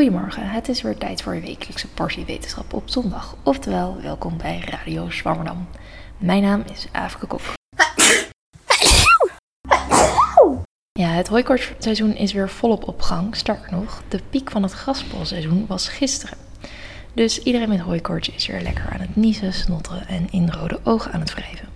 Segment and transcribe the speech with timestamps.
[0.00, 3.36] Goedemorgen, het is weer tijd voor je wekelijkse portie wetenschap op zondag.
[3.42, 5.68] Oftewel, welkom bij Radio Zwammerdam.
[6.18, 7.40] Mijn naam is Aafke Kok.
[10.92, 13.36] Ja, het hooikortseizoen is weer volop op gang.
[13.36, 16.38] Sterker nog, de piek van het graspolseizoen was gisteren.
[17.12, 21.12] Dus iedereen met hooikorts is weer lekker aan het niezen, snotteren en in rode ogen
[21.12, 21.68] aan het wrijven.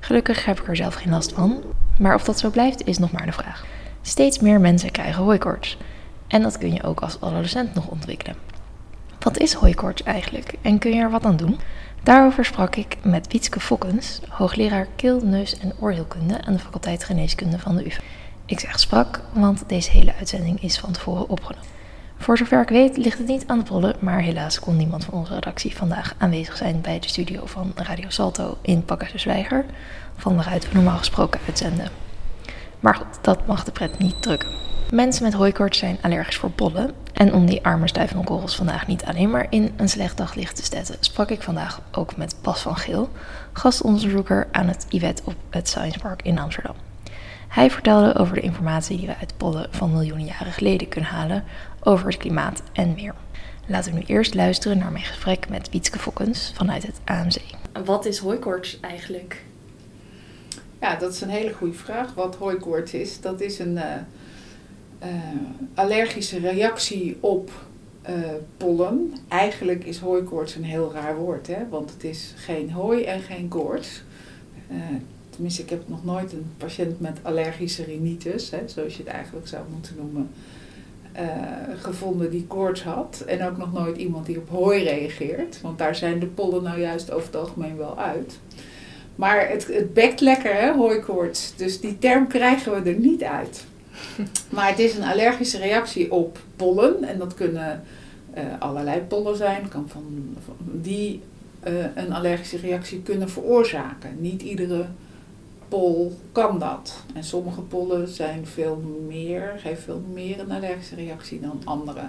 [0.00, 1.62] Gelukkig heb ik er zelf geen last van,
[1.98, 3.64] maar of dat zo blijft is nog maar de vraag.
[4.02, 5.76] Steeds meer mensen krijgen hooikoorts.
[6.28, 8.36] En dat kun je ook als adolescent nog ontwikkelen.
[9.18, 11.58] Wat is hooikoorts eigenlijk en kun je er wat aan doen?
[12.02, 17.58] Daarover sprak ik met Wietske Fokkens, hoogleraar keel, neus en oorheelkunde aan de faculteit geneeskunde
[17.58, 18.00] van de UvA.
[18.46, 21.68] Ik zeg sprak, want deze hele uitzending is van tevoren opgenomen.
[22.18, 25.14] Voor zover ik weet ligt het niet aan de pollen, maar helaas kon niemand van
[25.14, 29.64] onze redactie vandaag aanwezig zijn bij de studio van Radio Salto in Pakhuis Zwijger,
[30.16, 31.88] van waaruit we normaal gesproken uitzenden.
[32.80, 34.67] Maar goed, dat mag de pret niet drukken.
[34.92, 36.92] Mensen met hooikoorts zijn allergisch voor pollen.
[37.12, 40.96] En om die arme stuivenkorrels vandaag niet alleen maar in een slecht daglicht te zetten,
[41.00, 43.08] sprak ik vandaag ook met Bas van Geel,
[43.52, 46.74] gastonderzoeker aan het IWET op het Science Park in Amsterdam.
[47.48, 51.44] Hij vertelde over de informatie die we uit pollen van miljoenen jaren geleden kunnen halen
[51.82, 53.14] over het klimaat en meer.
[53.66, 57.40] Laten we nu eerst luisteren naar mijn gesprek met Wietske Fokkens vanuit het AMC.
[57.84, 59.44] Wat is hooikoorts eigenlijk?
[60.80, 62.14] Ja, dat is een hele goede vraag.
[62.14, 63.84] Wat hooikoorts is, dat is een uh,
[65.02, 65.08] uh,
[65.74, 67.50] allergische reactie op
[68.08, 68.14] uh,
[68.56, 69.12] pollen.
[69.28, 71.68] Eigenlijk is hooikoorts een heel raar woord, hè?
[71.70, 74.02] want het is geen hooi en geen koorts.
[75.30, 79.46] tenminste, ik heb nog nooit een patiënt met allergische rhinitis, hè, zoals je het eigenlijk
[79.46, 80.30] zou moeten noemen,
[81.80, 83.22] gevonden die koorts had.
[83.26, 86.80] En ook nog nooit iemand die op hooi reageert, want daar zijn de pollen nou
[86.80, 88.38] juist over het algemeen wel uit.
[89.18, 91.56] Maar het, het bekt lekker, hè, hooikoorts.
[91.56, 93.64] Dus die term krijgen we er niet uit.
[94.54, 97.04] Maar het is een allergische reactie op pollen.
[97.04, 97.82] En dat kunnen
[98.36, 99.68] uh, allerlei pollen zijn.
[99.68, 100.36] Kan van,
[100.72, 101.22] die
[101.68, 104.16] uh, een allergische reactie kunnen veroorzaken.
[104.18, 104.86] Niet iedere
[105.68, 107.02] pol kan dat.
[107.14, 112.02] En sommige pollen zijn veel meer, geven veel meer een allergische reactie dan andere.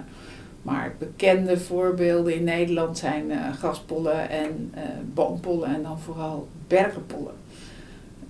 [0.62, 4.74] Maar bekende voorbeelden in Nederland zijn uh, graspollen en
[5.14, 7.39] boompollen en dan vooral bergenpollen.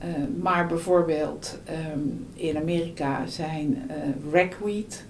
[0.05, 1.59] Uh, maar bijvoorbeeld
[1.95, 3.91] um, in Amerika zijn
[4.33, 5.05] ragweed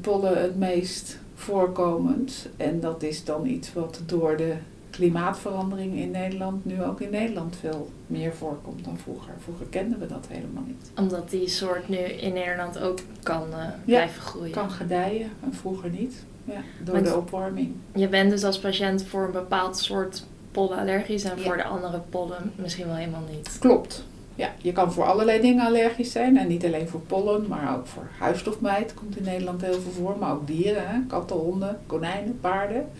[0.00, 2.48] pollen het meest voorkomend.
[2.56, 4.54] En dat is dan iets wat door de
[4.94, 9.32] klimaatverandering in Nederland nu ook in Nederland veel meer voorkomt dan vroeger.
[9.38, 10.90] Vroeger kenden we dat helemaal niet.
[10.96, 14.50] Omdat die soort nu in Nederland ook kan uh, blijven ja, groeien.
[14.50, 16.24] kan gedijen en vroeger niet.
[16.44, 17.72] Ja, door Want de opwarming.
[17.94, 21.42] Je bent dus als patiënt voor een bepaald soort pollen allergisch en ja.
[21.42, 23.58] voor de andere pollen misschien wel helemaal niet.
[23.58, 24.04] Klopt.
[24.34, 26.36] Ja, je kan voor allerlei dingen allergisch zijn.
[26.36, 28.94] En niet alleen voor pollen, maar ook voor huisstofmijt.
[28.94, 30.16] Komt in Nederland heel veel voor.
[30.18, 30.98] Maar ook dieren, hè?
[31.08, 32.90] katten, honden, konijnen, paarden.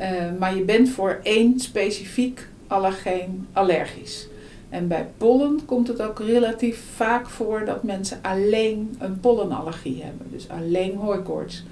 [0.00, 0.06] Uh,
[0.38, 4.28] maar je bent voor één specifiek allergeen allergisch.
[4.68, 10.26] En bij pollen komt het ook relatief vaak voor dat mensen alleen een pollenallergie hebben.
[10.30, 11.64] Dus alleen hooikoorts.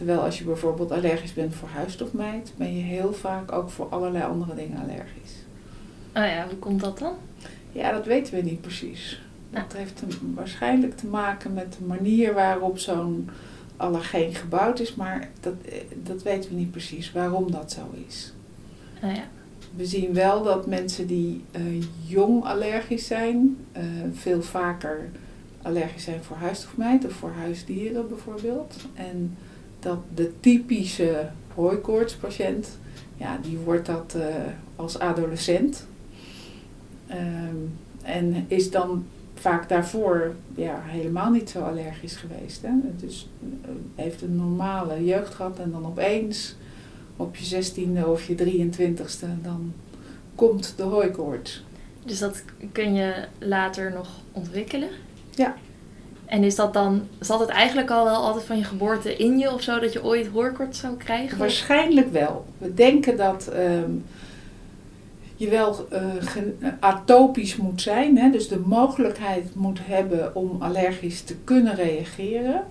[0.00, 4.24] Terwijl als je bijvoorbeeld allergisch bent voor huisstofmijt, ben je heel vaak ook voor allerlei
[4.24, 5.34] andere dingen allergisch.
[6.16, 7.12] Oh ja, hoe komt dat dan?
[7.72, 9.22] Ja, dat weten we niet precies.
[9.50, 13.30] Dat heeft te, waarschijnlijk te maken met de manier waarop zo'n
[13.76, 15.54] allergeen gebouwd is, maar dat,
[16.02, 18.32] dat weten we niet precies waarom dat zo is.
[19.02, 19.24] Oh ja.
[19.76, 25.08] We zien wel dat mensen die uh, jong allergisch zijn, uh, veel vaker
[25.62, 28.76] allergisch zijn voor huisstofmijt of voor huisdieren bijvoorbeeld.
[28.94, 29.36] En
[29.80, 32.78] dat de typische hooikoortspatiënt,
[33.16, 34.24] ja, die wordt dat uh,
[34.76, 35.86] als adolescent.
[37.10, 39.04] Um, en is dan
[39.34, 42.62] vaak daarvoor ja, helemaal niet zo allergisch geweest.
[42.62, 42.70] Hè?
[42.96, 46.56] Dus uh, heeft een normale jeugd gehad en dan opeens
[47.16, 49.72] op je 16e of je 23e dan
[50.34, 51.64] komt de hooikoorts.
[52.04, 54.88] Dus dat kun je later nog ontwikkelen?
[55.30, 55.56] Ja.
[56.30, 59.52] En is dat dan, zat het eigenlijk al wel altijd van je geboorte in je
[59.52, 61.38] of zo, dat je ooit hooikoorts zou krijgen?
[61.38, 62.44] Waarschijnlijk wel.
[62.58, 64.04] We denken dat um,
[65.36, 68.30] je wel uh, atopisch moet zijn, hè?
[68.30, 72.64] dus de mogelijkheid moet hebben om allergisch te kunnen reageren.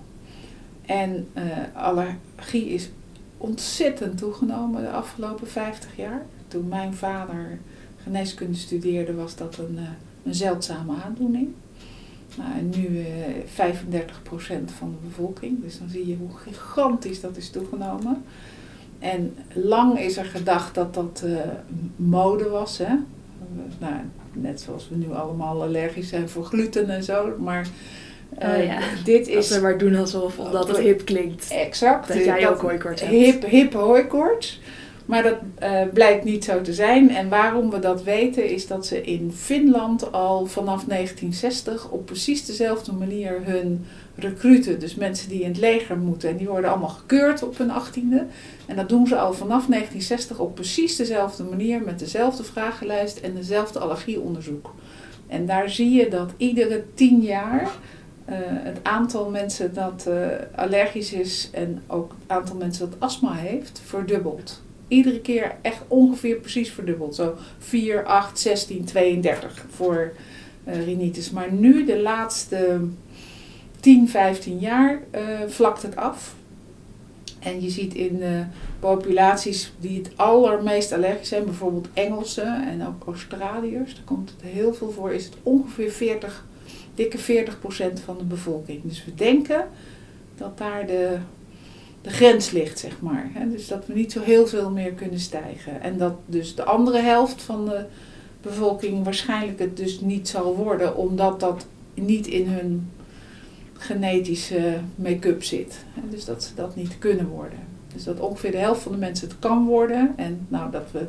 [0.86, 1.42] En uh,
[1.72, 2.90] allergie is
[3.36, 6.22] ontzettend toegenomen de afgelopen 50 jaar.
[6.48, 7.58] Toen mijn vader
[8.02, 9.88] geneeskunde studeerde, was dat een, uh,
[10.24, 11.48] een zeldzame aandoening.
[12.36, 15.62] Nou, nu uh, 35% van de bevolking.
[15.62, 18.24] Dus dan zie je hoe gigantisch dat is toegenomen.
[18.98, 21.36] En lang is er gedacht dat dat uh,
[21.96, 22.78] mode was.
[22.78, 22.94] Hè?
[23.78, 23.94] Nou,
[24.32, 27.34] net zoals we nu allemaal allergisch zijn voor gluten en zo.
[27.38, 27.66] Maar
[28.38, 28.78] Oh Eh, ja.
[29.04, 31.50] Dit is we maar doen alsof omdat het hip klinkt.
[31.50, 32.08] exact.
[32.08, 33.46] Dat eh, jij ook hooikoorts hebt.
[33.46, 34.60] Hip, hooikoorts.
[35.10, 37.10] Maar dat eh, blijkt niet zo te zijn.
[37.10, 42.46] En waarom we dat weten is dat ze in Finland al vanaf 1960 op precies
[42.46, 46.88] dezelfde manier hun recruten, dus mensen die in het leger moeten, en die worden allemaal
[46.88, 48.26] gekeurd op hun achttiende.
[48.66, 53.34] En dat doen ze al vanaf 1960 op precies dezelfde manier met dezelfde vragenlijst en
[53.34, 54.74] dezelfde allergieonderzoek.
[55.26, 57.70] En daar zie je dat iedere tien jaar
[58.24, 63.32] eh, het aantal mensen dat eh, allergisch is en ook het aantal mensen dat astma
[63.32, 64.62] heeft, verdubbelt.
[64.90, 67.14] Iedere keer echt ongeveer precies verdubbeld.
[67.14, 70.12] Zo 4, 8, 16, 32 voor
[70.64, 71.30] eh, rhinitis.
[71.30, 72.80] Maar nu, de laatste
[73.80, 76.34] 10, 15 jaar, eh, vlakt het af.
[77.38, 78.30] En je ziet in eh,
[78.78, 84.74] populaties die het allermeest allergisch zijn, bijvoorbeeld Engelsen en ook Australiërs, daar komt het heel
[84.74, 86.46] veel voor, is het ongeveer 40,
[86.94, 88.82] dikke 40% van de bevolking.
[88.82, 89.68] Dus we denken
[90.36, 91.18] dat daar de,
[92.02, 93.30] de grens ligt, zeg maar.
[93.50, 95.82] Dus dat we niet zo heel veel meer kunnen stijgen.
[95.82, 97.84] En dat dus de andere helft van de
[98.42, 102.90] bevolking waarschijnlijk het dus niet zal worden, omdat dat niet in hun
[103.72, 105.84] genetische make-up zit.
[106.10, 107.58] Dus dat ze dat niet kunnen worden.
[107.94, 110.12] Dus dat ongeveer de helft van de mensen het kan worden.
[110.16, 111.06] En nou, dat we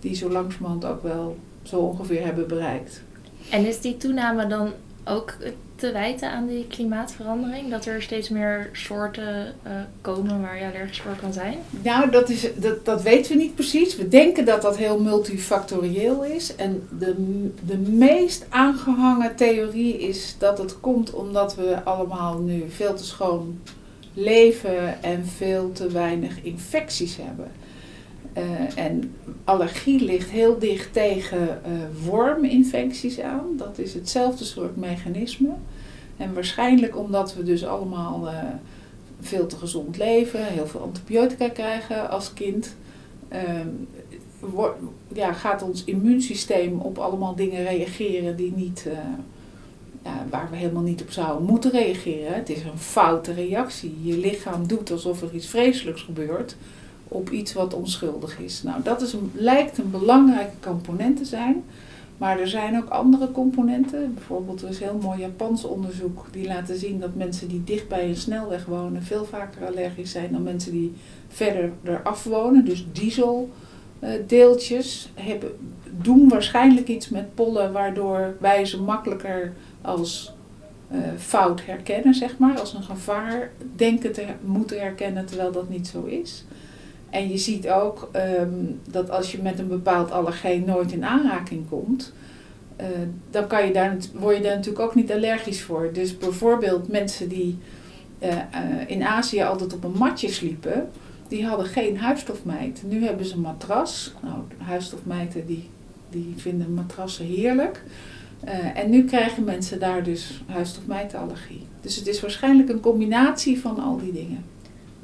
[0.00, 3.02] die zo langzamerhand ook wel zo ongeveer hebben bereikt.
[3.50, 4.70] En is die toename dan
[5.04, 5.36] ook
[5.84, 7.70] te wijten aan die klimaatverandering?
[7.70, 11.58] Dat er steeds meer soorten eh, komen waar je allergisch voor kan zijn?
[11.82, 13.96] Nou, dat, is, dat, dat weten we niet precies.
[13.96, 16.56] We denken dat dat heel multifactorieel is.
[16.56, 17.14] En de,
[17.66, 23.60] de meest aangehangen theorie is dat het komt omdat we allemaal nu veel te schoon
[24.14, 27.50] leven en veel te weinig infecties hebben.
[28.32, 29.14] Eh, en
[29.44, 31.72] allergie ligt heel dicht tegen eh,
[32.04, 33.56] worminfecties aan.
[33.56, 35.50] Dat is hetzelfde soort mechanisme.
[36.16, 38.34] En waarschijnlijk omdat we dus allemaal eh,
[39.20, 42.74] veel te gezond leven, heel veel antibiotica krijgen als kind,
[43.28, 43.68] ehm,
[45.12, 48.98] ja, gaat ons immuunsysteem op allemaal dingen reageren die niet, eh,
[50.02, 52.34] ja, waar we helemaal niet op zouden moeten reageren.
[52.34, 53.96] Het is een foute reactie.
[54.02, 56.56] Je lichaam doet alsof er iets vreselijks gebeurt
[57.08, 58.62] op iets wat onschuldig is.
[58.62, 61.64] Nou, dat is lijkt een belangrijke component te zijn.
[62.18, 64.14] Maar er zijn ook andere componenten.
[64.14, 68.08] Bijvoorbeeld, er is heel mooi Japans onderzoek die laten zien dat mensen die dicht bij
[68.08, 70.92] een snelweg wonen veel vaker allergisch zijn dan mensen die
[71.28, 72.64] verder eraf wonen.
[72.64, 75.50] Dus dieseldeeltjes hebben,
[76.00, 80.32] doen waarschijnlijk iets met pollen waardoor wij ze makkelijker als
[80.88, 82.60] eh, fout herkennen, zeg maar.
[82.60, 86.44] Als een gevaar denken te moeten herkennen terwijl dat niet zo is.
[87.14, 91.68] En je ziet ook ehm, dat als je met een bepaald allergeen nooit in aanraking
[91.68, 92.12] komt,
[92.76, 92.86] eh,
[93.30, 95.90] dan kan je daar, word je daar natuurlijk ook niet allergisch voor.
[95.92, 97.58] Dus bijvoorbeeld mensen die
[98.18, 98.40] eh, eh,
[98.86, 100.90] in Azië altijd op een matje sliepen,
[101.28, 102.82] die hadden geen huisstofmijt.
[102.86, 104.14] Nu hebben ze een matras.
[104.22, 105.68] Nou, huisstofmijten die,
[106.10, 107.82] die vinden matrassen heerlijk.
[108.74, 111.66] En nu krijgen mensen daar dus huisstofmijtenallergie.
[111.80, 114.44] Dus het is waarschijnlijk een combinatie van al die dingen.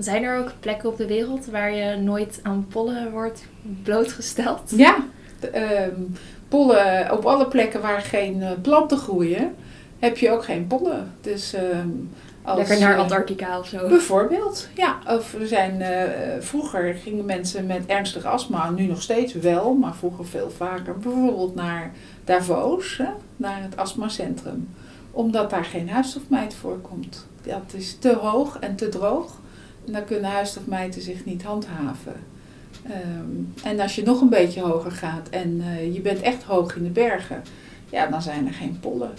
[0.00, 3.42] Zijn er ook plekken op de wereld waar je nooit aan pollen wordt
[3.82, 4.72] blootgesteld?
[4.76, 4.96] Ja,
[5.40, 6.00] de, ehm,
[6.48, 9.54] pollen op alle plekken waar geen eh, planten groeien,
[9.98, 11.12] heb je ook geen pollen.
[11.20, 11.88] Dus ehm,
[12.42, 13.88] als, Lekker naar Antarctica of zo.
[13.88, 14.98] Bijvoorbeeld, ja.
[15.06, 16.02] Of er zijn, eh,
[16.40, 21.54] vroeger gingen mensen met ernstig astma, nu nog steeds wel, maar vroeger veel vaker, bijvoorbeeld
[21.54, 21.92] naar
[22.24, 24.68] Davos, hè, naar het astmacentrum.
[25.10, 27.26] Omdat daar geen huisstofmijt voorkomt.
[27.42, 29.38] Dat is te hoog en te droog.
[29.92, 32.14] Dan kunnen huisstofmijten zich niet handhaven.
[32.84, 36.76] Ehm, en als je nog een beetje hoger gaat en eh, je bent echt hoog
[36.76, 37.42] in de bergen,
[37.90, 39.10] ja, dan zijn er geen pollen.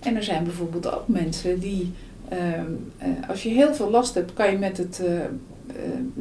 [0.00, 1.92] En er zijn bijvoorbeeld ook mensen die
[2.28, 5.20] Ehm, eh, als je heel veel last hebt, kan je met het, eh,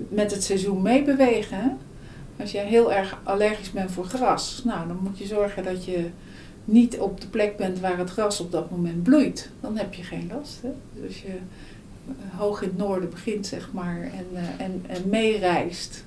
[0.09, 1.77] met het seizoen meebewegen.
[2.39, 6.09] Als je heel erg allergisch bent voor gras, nou, dan moet je zorgen dat je
[6.65, 9.49] niet op de plek bent waar het gras op dat moment bloeit.
[9.59, 10.61] Dan heb je geen last.
[10.61, 10.69] Hè?
[11.01, 11.37] Dus je
[12.35, 16.03] hoog in het noorden begint, zeg maar, en, eh, en, en meereist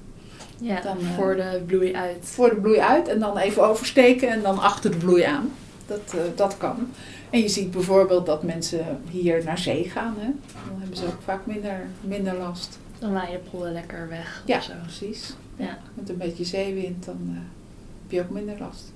[0.59, 2.19] Ja, dan, eh, voor de bloei uit.
[2.26, 5.50] voor de bloei uit en dan even oversteken en dan achter de bloei aan.
[5.87, 6.88] Dat, eh, dat kan.
[7.31, 10.14] En je ziet bijvoorbeeld dat mensen hier naar zee gaan.
[10.19, 10.26] Hè?
[10.69, 12.78] Dan hebben ze ook vaak minder, minder last.
[12.99, 14.73] Dan waaien pollen lekker weg Ja, of zo.
[14.83, 15.35] precies.
[15.57, 15.78] Ja.
[15.95, 17.19] Met een beetje zeewind, dan
[18.02, 18.93] heb je ook minder last.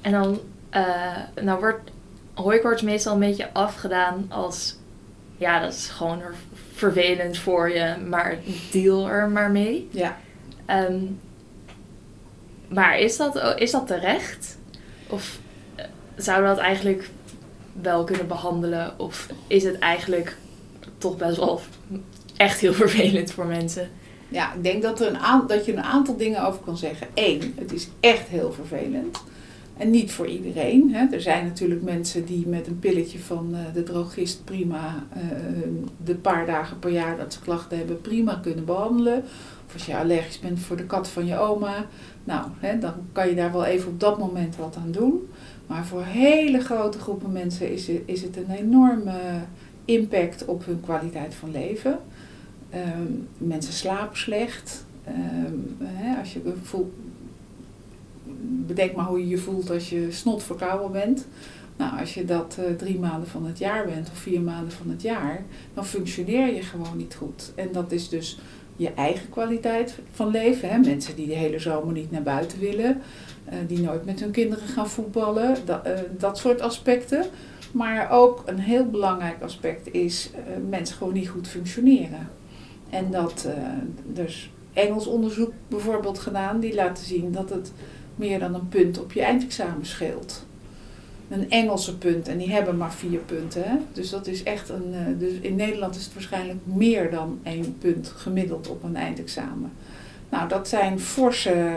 [0.00, 0.38] En dan
[1.42, 1.90] nou wordt
[2.34, 4.76] hooikoorts meestal een beetje afgedaan als...
[5.42, 6.34] Ja, dat is gewoon er
[6.72, 8.38] vervelend voor je, maar
[8.70, 9.88] deal er maar mee.
[9.90, 10.16] Ja.
[10.66, 11.00] Ehm,
[12.68, 14.58] maar is dat, is dat terecht?
[15.06, 15.38] Of
[15.74, 15.84] eh,
[16.16, 17.08] zou dat eigenlijk
[17.82, 18.98] wel kunnen behandelen?
[18.98, 20.36] Of is het eigenlijk
[20.98, 21.60] toch best wel
[22.36, 23.90] echt heel vervelend voor mensen?
[24.28, 27.06] Ja, ik denk dat, er een dat je een aantal dingen over kan zeggen.
[27.14, 29.22] Eén, het is echt heel vervelend.
[29.82, 30.94] En niet voor iedereen.
[30.94, 31.06] Hè.
[31.14, 35.22] Er zijn natuurlijk mensen die met een pilletje van uh, de drogist prima uh,
[36.04, 39.22] de paar dagen per jaar dat ze klachten hebben prima kunnen behandelen.
[39.66, 41.86] Of als je allergisch bent voor de kat van je oma.
[42.24, 45.28] Nou, hè, dan kan je daar wel even op dat moment wat aan doen.
[45.66, 49.20] Maar voor hele grote groepen mensen is het, is het een enorme
[49.84, 51.98] impact op hun kwaliteit van leven.
[52.74, 54.84] Um, mensen slapen slecht.
[55.08, 56.92] Um, hè, als je voelt,
[58.42, 61.26] bedenk maar hoe je je voelt als je snot verkouden bent.
[61.76, 64.90] Nou, als je dat uh, drie maanden van het jaar bent of vier maanden van
[64.90, 65.44] het jaar,
[65.74, 67.52] dan functioneer je gewoon niet goed.
[67.54, 68.38] En dat is dus
[68.76, 70.68] je eigen kwaliteit van leven.
[70.68, 70.78] Hè?
[70.78, 73.00] Mensen die de hele zomer niet naar buiten willen,
[73.48, 77.24] uh, die nooit met hun kinderen gaan voetballen, dat, uh, dat soort aspecten.
[77.72, 80.30] Maar ook een heel belangrijk aspect is
[80.68, 82.28] mensen gewoon niet goed functioneren.
[82.90, 83.48] En dat,
[84.14, 87.72] is Engels onderzoek bijvoorbeeld gedaan, die laten zien dat het
[88.16, 90.46] meer dan een punt op je eindexamen scheelt.
[91.28, 93.62] Een Engelse punt en die hebben maar vier punten.
[93.62, 93.76] Hè?
[93.92, 94.92] Dus dat is echt een.
[94.92, 99.72] Uh, dus in Nederland is het waarschijnlijk meer dan één punt gemiddeld op een eindexamen.
[100.28, 101.76] Nou, dat zijn forse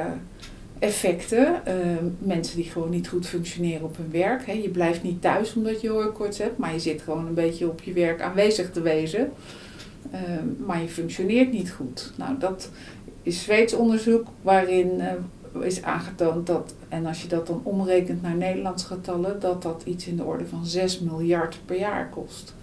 [0.79, 1.61] effecten.
[1.67, 1.73] Uh,
[2.17, 4.45] mensen die gewoon niet goed functioneren op hun werk.
[4.45, 4.51] Hè.
[4.51, 7.81] Je blijft niet thuis omdat je hooikoorts hebt, maar je zit gewoon een beetje op
[7.81, 9.31] je werk aanwezig te wezen.
[10.13, 10.19] Uh,
[10.65, 12.13] maar je functioneert niet goed.
[12.17, 12.69] Nou, dat
[13.23, 15.01] is Zweeds onderzoek waarin
[15.61, 20.07] is aangetoond dat, en als je dat dan omrekent naar Nederlands getallen, dat dat iets
[20.07, 22.53] in de orde van 6 miljard per jaar kost.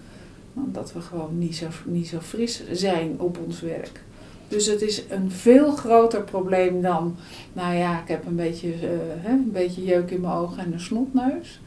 [0.54, 4.00] Omdat we gewoon niet zo, niet zo fris zijn op ons werk.
[4.48, 7.16] Dus het is een veel groter probleem dan,
[7.52, 8.80] nou ja, ik heb een beetje, uh,
[9.16, 11.60] hè, een beetje jeuk in mijn ogen en een snotneus.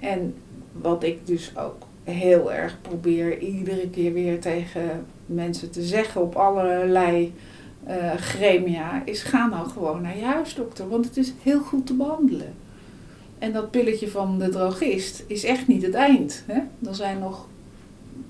[0.00, 0.34] En
[0.72, 6.34] wat ik dus ook heel erg probeer iedere keer weer tegen mensen te zeggen op
[6.34, 7.32] allerlei
[7.88, 11.94] uh, gremia is ga nou gewoon naar je huisdokter, want het is heel goed te
[11.94, 12.54] behandelen.
[13.38, 16.42] En dat pilletje van de drogist is echt niet het eind.
[16.46, 16.60] Hè?
[16.88, 17.46] Er zijn nog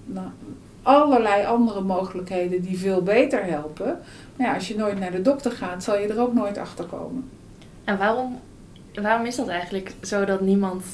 [0.04, 0.26] nou,
[0.82, 3.98] allerlei andere mogelijkheden die veel beter helpen.
[4.36, 6.84] Maar ja, als je nooit naar de dokter gaat, zal je er ook nooit achter
[6.84, 7.30] komen.
[7.84, 8.40] En waarom,
[8.94, 10.84] waarom is dat eigenlijk zo dat niemand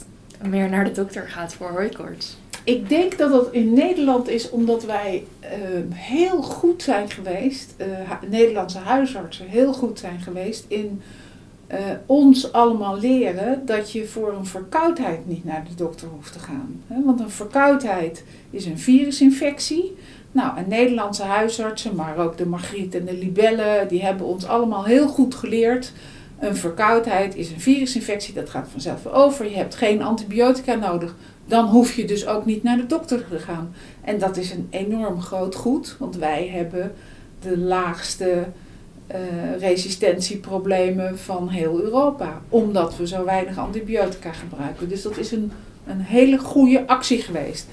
[0.43, 2.37] meer naar de dokter gaat voor hooikoorts?
[2.69, 5.49] Ik denk dat dat in Nederland is omdat wij uh,
[5.95, 7.87] heel goed zijn geweest, uh,
[8.31, 11.03] Nederlandse huisartsen heel goed zijn geweest in
[11.71, 16.39] uh, ons allemaal leren dat je voor een verkoudheid niet naar de dokter hoeft te
[16.39, 16.83] gaan.
[16.87, 19.97] Want een verkoudheid is een virusinfectie.
[20.33, 24.85] Nou, en Nederlandse huisartsen, maar ook de Margriet en de Libelle, die hebben ons allemaal
[24.85, 25.93] heel goed geleerd.
[26.39, 29.51] Een verkoudheid is een virusinfectie, dat gaat vanzelf over.
[29.51, 31.15] Je hebt geen antibiotica nodig
[31.49, 33.75] dan hoef je dus ook niet naar de dokter te gaan.
[34.01, 36.93] En dat is een enorm groot goed, want wij hebben
[37.41, 38.45] de laagste
[39.13, 39.17] uh,
[39.59, 44.89] resistentieproblemen van heel Europa, omdat we zo weinig antibiotica gebruiken.
[44.89, 45.53] Dus dat is een,
[45.87, 47.67] een hele goede actie geweest.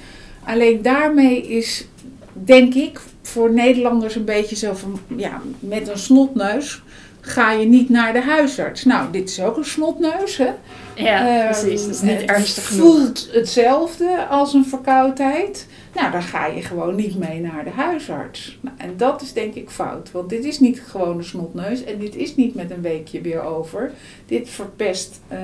[0.44, 1.88] Alleen daarmee is,
[2.34, 6.84] denk ik, voor Nederlanders een beetje zo van, ja, met een snotneus
[7.25, 8.84] ga je niet naar de huisarts.
[8.84, 10.50] Nou, dit is ook een snotneus, hè?
[10.96, 11.82] Ja, uh, precies.
[11.82, 12.86] Dat is niet het ernstig genoeg.
[12.86, 15.67] voelt hetzelfde als een verkoudheid.
[15.96, 18.58] Nou, dan ga je gewoon niet mee naar de huisarts.
[18.62, 20.12] Nou, en dat is denk ik fout.
[20.12, 21.84] Want dit is niet gewoon een snotneus.
[21.84, 23.91] En dit is niet met een weekje weer over.
[24.25, 25.38] Dit verpest, uh,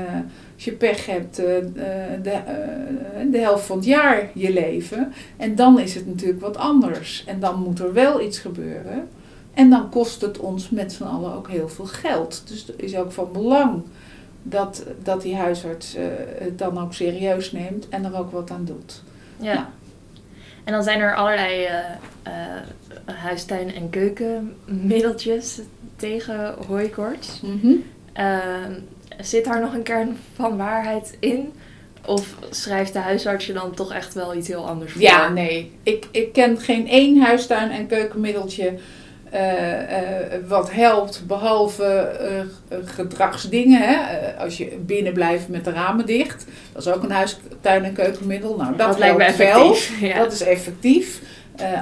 [0.55, 1.45] als je pech hebt, uh,
[2.23, 2.39] de,
[3.31, 5.13] de helft van het jaar je leven.
[5.37, 7.23] En dan is het natuurlijk wat anders.
[7.27, 9.07] En dan moet er wel iets gebeuren.
[9.53, 12.43] En dan kost het ons met z'n allen ook heel veel geld.
[12.47, 13.83] Dus het is ook van belang
[14.43, 16.03] dat, dat die huisarts uh,
[16.39, 19.01] het dan ook serieus neemt en er ook wat aan doet.
[19.37, 19.53] Ja.
[19.53, 19.65] Nou.
[20.63, 21.71] En dan zijn er allerlei uh,
[22.27, 25.59] uh, huistuin- en keukenmiddeltjes
[25.95, 27.41] tegen hooikoorts.
[27.41, 27.83] Mm -hmm.
[29.19, 31.53] zit daar nog een kern van waarheid in?
[32.05, 35.01] Of schrijft de huisarts je dan toch echt wel iets heel anders voor?
[35.01, 35.71] Ja, nee.
[35.83, 38.73] Ik, ik ken geen één huistuin- en keukenmiddeltje
[40.47, 42.11] wat helpt, behalve
[42.71, 43.81] uh, gedragsdingen.
[43.81, 43.97] Hè?
[44.37, 46.45] als je binnen blijft met de ramen dicht.
[46.73, 48.55] Dat is ook een huistuin- en keukenmiddel.
[48.55, 49.99] Nou, dat, dat lijkt me effectief.
[49.99, 50.09] Wel.
[50.09, 50.17] Ja.
[50.17, 51.21] Dat is effectief.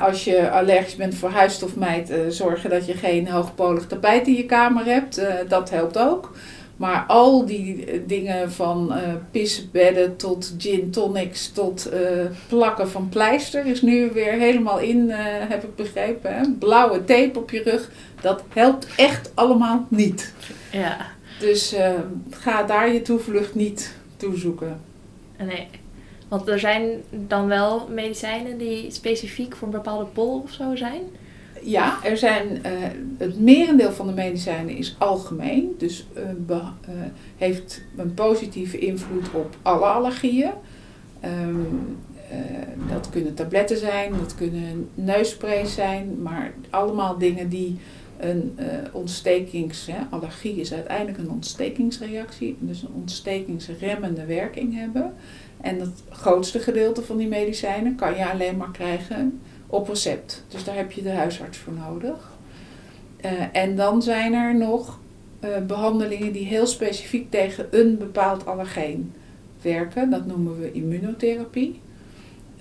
[0.02, 4.86] als je allergisch bent voor huisstofmijt, zorgen dat je geen hoogpolig tapijt in je kamer
[4.86, 5.22] hebt.
[5.48, 6.32] dat helpt ook.
[6.80, 12.00] Maar al die eh, dingen van uh, pisbedden tot gin tonics tot uh,
[12.48, 16.36] plakken van pleister is nu weer helemaal in, uh, heb ik begrepen.
[16.36, 16.42] Hè?
[16.60, 20.34] Blauwe tape op je rug, dat helpt echt allemaal niet.
[20.72, 20.98] Ja.
[21.40, 21.76] Dus
[22.30, 24.82] ga daar je toevlucht niet toe zoeken.
[25.38, 25.68] Nee.
[26.28, 31.02] Want er zijn dan wel medicijnen die specifiek voor een bepaalde pol of zo zijn?
[31.64, 32.62] Ja, er zijn, uh,
[33.18, 35.76] het merendeel van de medicijnen is algemeen.
[35.78, 36.08] Dus
[36.50, 36.56] uh,
[37.38, 40.52] heeft een positieve invloed op alle allergieën.
[41.26, 41.98] Um,
[42.90, 47.78] dat kunnen tabletten zijn, dat kunnen neussprays zijn, maar allemaal dingen die
[48.20, 48.58] een
[48.92, 49.88] ontstekings...
[49.88, 55.14] Hè, allergie is uiteindelijk een ontstekingsreactie, dus een ontstekingsremmende werking hebben.
[55.62, 59.40] En het grootste gedeelte van die medicijnen kan je alleen maar krijgen
[59.70, 60.44] op recept.
[60.48, 62.30] Dus daar heb je de huisarts voor nodig.
[63.26, 65.00] Uh, en dan zijn er nog
[65.44, 69.14] uh, behandelingen die heel specifiek tegen een bepaald allergeen
[69.62, 70.10] werken.
[70.10, 71.82] Dat noemen we immunotherapie.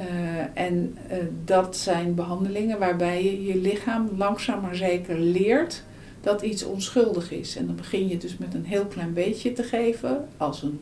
[0.01, 0.07] Uh,
[0.55, 0.97] en
[1.45, 5.85] dat zijn behandelingen waarbij je je lichaam langzaam maar zeker leert
[6.21, 7.57] dat iets onschuldig is.
[7.57, 10.81] En dan begin je dus met een heel klein beetje te geven, als een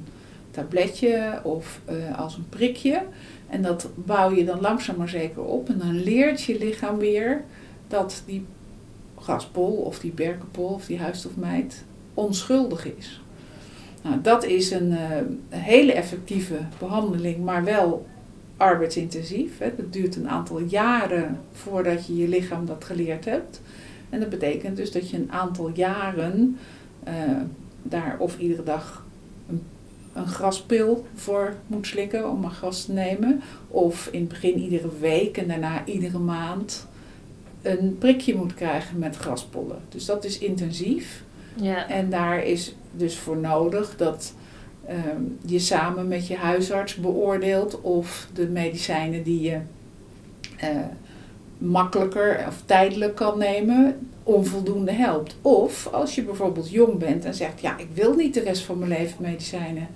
[0.57, 1.81] tabletje of
[2.17, 3.03] als een prikje.
[3.49, 5.69] En dat bouw je dan langzaam maar zeker op.
[5.69, 7.45] En dan leert je lichaam weer
[7.89, 8.45] dat die
[9.19, 11.85] graspol of die berkenpol of die huisstofmijt
[12.15, 13.21] onschuldig is.
[14.03, 14.99] Nou, dat is een, uh,
[15.49, 18.07] hele effectieve behandeling, maar wel
[18.57, 19.59] arbeidsintensief.
[19.59, 19.65] Hè.
[19.65, 23.61] Het duurt een aantal jaren voordat je je lichaam dat geleerd hebt.
[24.11, 26.59] En dat betekent dus dat je een aantal jaren
[27.09, 27.13] uh,
[27.83, 29.06] daar of iedere dag
[30.17, 33.43] een graspil voor moet slikken om een gras te nemen.
[33.69, 36.87] Of in het begin iedere week en daarna iedere maand
[37.63, 39.79] een prikje moet krijgen met graspollen.
[39.89, 41.25] Dus dat is intensief.
[41.55, 41.89] Ja.
[41.89, 44.35] En daar is dus voor nodig dat
[44.91, 49.59] um, je samen met je huisarts beoordeelt of de medicijnen die je
[50.65, 50.71] uh,
[51.59, 55.37] makkelijker of tijdelijk kan nemen, onvoldoende helpt.
[55.43, 58.79] Of als je bijvoorbeeld jong bent en zegt, ja, ik wil niet de rest van
[58.79, 59.89] mijn leven medicijnen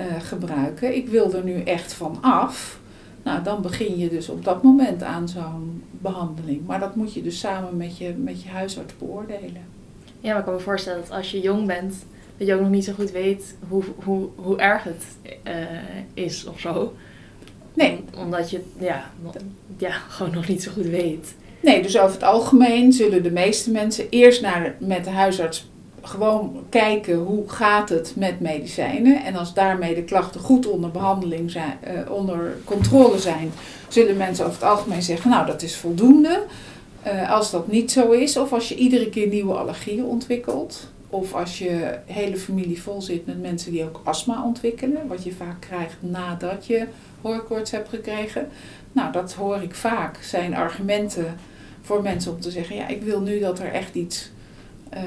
[0.00, 2.80] uh, gebruiken, ik wil er nu echt van af.
[3.22, 6.66] Nou, dan begin je dus op dat moment aan zo'n behandeling.
[6.66, 9.62] Maar dat moet je dus samen met je, met je huisarts beoordelen.
[10.20, 11.94] Ja, maar ik kan me voorstellen dat als je jong bent,
[12.36, 15.04] dat je ook nog niet zo goed weet hoe, hoe, hoe erg het
[15.44, 15.54] uh,
[16.14, 16.94] is of zo.
[17.74, 18.04] Nee.
[18.18, 19.10] omdat je ja,
[19.76, 21.34] ja, gewoon nog niet zo goed weet.
[21.62, 25.70] Nee, dus over het algemeen zullen de meeste mensen eerst naar, met de huisarts
[26.08, 29.24] gewoon kijken hoe gaat het met medicijnen.
[29.24, 33.52] En als daarmee de klachten goed onder behandeling zijn, uh, onder controle zijn,
[33.88, 36.42] zullen mensen over het algemeen zeggen, nou dat is voldoende.
[37.06, 41.34] Uh, als dat niet zo is, of als je iedere keer nieuwe allergieën ontwikkelt, of
[41.34, 45.60] als je hele familie vol zit met mensen die ook astma ontwikkelen, wat je vaak
[45.60, 46.86] krijgt nadat je
[47.20, 48.48] hooikoorts hebt gekregen.
[48.92, 51.36] Nou, dat hoor ik vaak, zijn argumenten
[51.82, 54.30] voor mensen om te zeggen, ja, ik wil nu dat er echt iets
[54.94, 55.00] uh,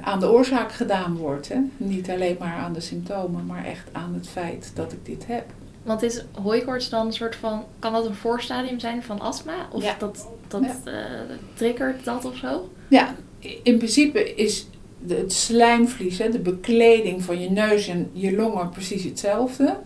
[0.00, 1.48] aan de oorzaak gedaan wordt.
[1.48, 1.56] Hè?
[1.76, 5.44] Niet alleen maar aan de symptomen, maar echt aan het feit dat ik dit heb.
[5.82, 9.68] Want is hooikoorts dan een soort van, kan dat een voorstadium zijn van astma?
[9.72, 9.94] Of ja.
[9.98, 10.92] dat, dat ja.
[10.92, 12.70] uh, triggert dat of zo?
[12.88, 13.14] Ja,
[13.62, 14.66] in principe is
[15.08, 19.76] het slijmvlies, hè, de bekleding van je neus en je longen precies hetzelfde.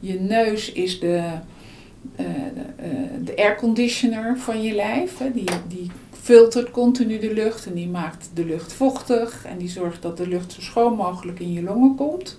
[0.00, 1.22] Je neus is de,
[2.20, 5.18] uh, de, de airconditioner van je lijf.
[5.18, 5.90] Hè, die, die
[6.24, 10.28] filtert continu de lucht en die maakt de lucht vochtig en die zorgt dat de
[10.28, 12.38] lucht zo schoon mogelijk in je longen komt.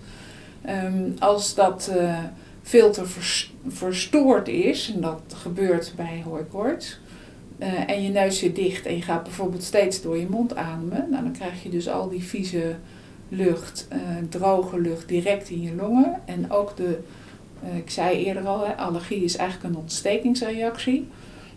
[0.69, 2.19] Um, als dat uh,
[2.63, 6.99] filter vers verstoord is, en dat gebeurt bij hooikoorts,
[7.59, 11.07] uh, en je neus zit dicht en je gaat bijvoorbeeld steeds door je mond ademen,
[11.11, 12.75] nou, dan krijg je dus al die vieze
[13.29, 16.21] lucht, uh, droge lucht direct in je longen.
[16.25, 16.99] En ook de,
[17.75, 21.07] ik zei eerder al, allergie is eigenlijk een ontstekingsreactie.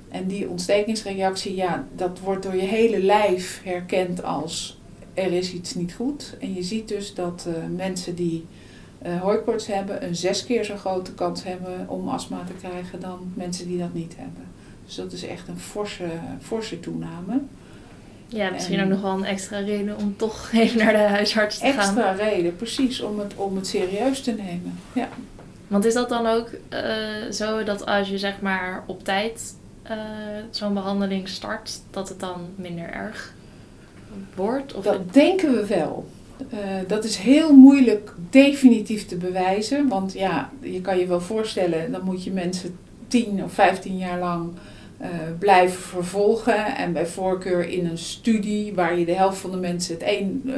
[0.09, 4.79] En die ontstekingsreactie, ja, dat wordt door je hele lijf herkend als
[5.15, 6.37] er is iets niet goed.
[6.41, 8.47] En je ziet dus dat uh, mensen die
[9.07, 13.33] uh, hooikoorts hebben een zes keer zo grote kans hebben om astma te krijgen dan
[13.35, 14.45] mensen die dat niet hebben.
[14.87, 16.09] Dus dat is echt een forse,
[16.41, 17.41] forse toename.
[18.27, 21.59] Ja, misschien en, ook nog wel een extra reden om toch even naar de huisarts
[21.59, 21.97] te extra gaan.
[21.97, 24.79] Extra reden, precies, om het, om het serieus te nemen.
[24.93, 25.09] Ja.
[25.67, 29.55] Want is dat dan ook uh, zo dat als je zeg maar op tijd
[30.51, 33.35] zo'n behandeling start, dat het dan minder erg
[34.35, 34.75] wordt?
[34.75, 36.07] Of dat denken we wel.
[36.53, 39.89] Uh, dat is heel moeilijk definitief te bewijzen.
[39.89, 44.19] Want ja, je kan je wel voorstellen, dan moet je mensen 10 of 15 jaar
[44.19, 44.51] lang
[45.01, 45.07] uh,
[45.39, 46.77] blijven vervolgen.
[46.77, 50.43] En bij voorkeur in een studie waar je de helft van de mensen het een
[50.45, 50.55] uh,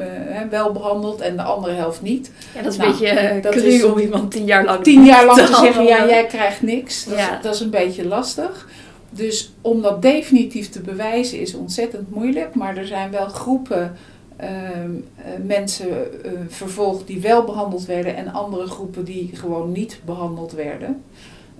[0.50, 2.30] wel behandelt en de andere helft niet.
[2.54, 5.04] Ja, dat is nou, een beetje dat cru is, om iemand tien jaar lang tien
[5.04, 7.04] jaar lang te, te zeggen, ja, jij krijgt niks.
[7.04, 7.36] Dat, ja.
[7.36, 8.68] is, dat is een beetje lastig.
[9.10, 12.54] Dus om dat definitief te bewijzen is ontzettend moeilijk.
[12.54, 13.96] Maar er zijn wel groepen
[14.36, 20.00] ehm, eh, mensen eh, vervolgd die wel behandeld werden en andere groepen die gewoon niet
[20.04, 21.02] behandeld werden.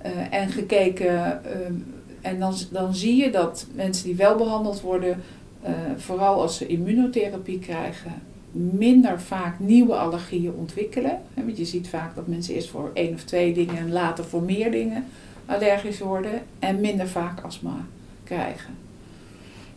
[0.02, 1.74] Eh, en gekeken, ehm,
[2.20, 5.22] en dan, dan zie je dat mensen die wel behandeld worden,
[5.96, 8.12] vooral als ze immunotherapie krijgen,
[8.52, 11.18] minder vaak nieuwe allergieën ontwikkelen.
[11.34, 14.42] Want je ziet vaak dat mensen eerst voor één of twee dingen en later voor
[14.42, 15.04] meer dingen
[15.50, 17.86] allergisch worden en minder vaak astma
[18.24, 18.74] krijgen.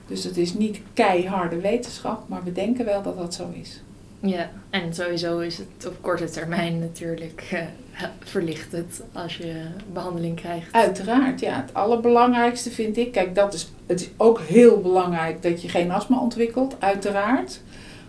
[0.08, 3.82] Dus het is niet keiharde wetenschap, maar we denken wel dat dat zo is.
[4.20, 10.36] Ja, en sowieso is het op korte termijn natuurlijk eh, verlicht het als je behandeling
[10.36, 10.74] krijgt.
[10.74, 11.62] Uiteraard, ja.
[11.62, 15.92] Het allerbelangrijkste vind ik, kijk, dat is, het is ook heel belangrijk dat je geen
[15.92, 17.62] astma ontwikkelt, uiteraard.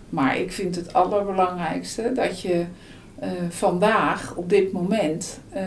[0.09, 2.65] Maar ik vind het allerbelangrijkste dat je
[3.19, 5.63] eh, vandaag, op dit moment, eh,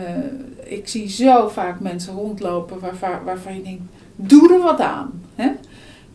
[0.63, 2.79] ik zie zo vaak mensen rondlopen
[3.25, 3.81] waarvan, je denkt,
[4.15, 5.21] doe er wat aan.
[5.35, 5.51] Hè?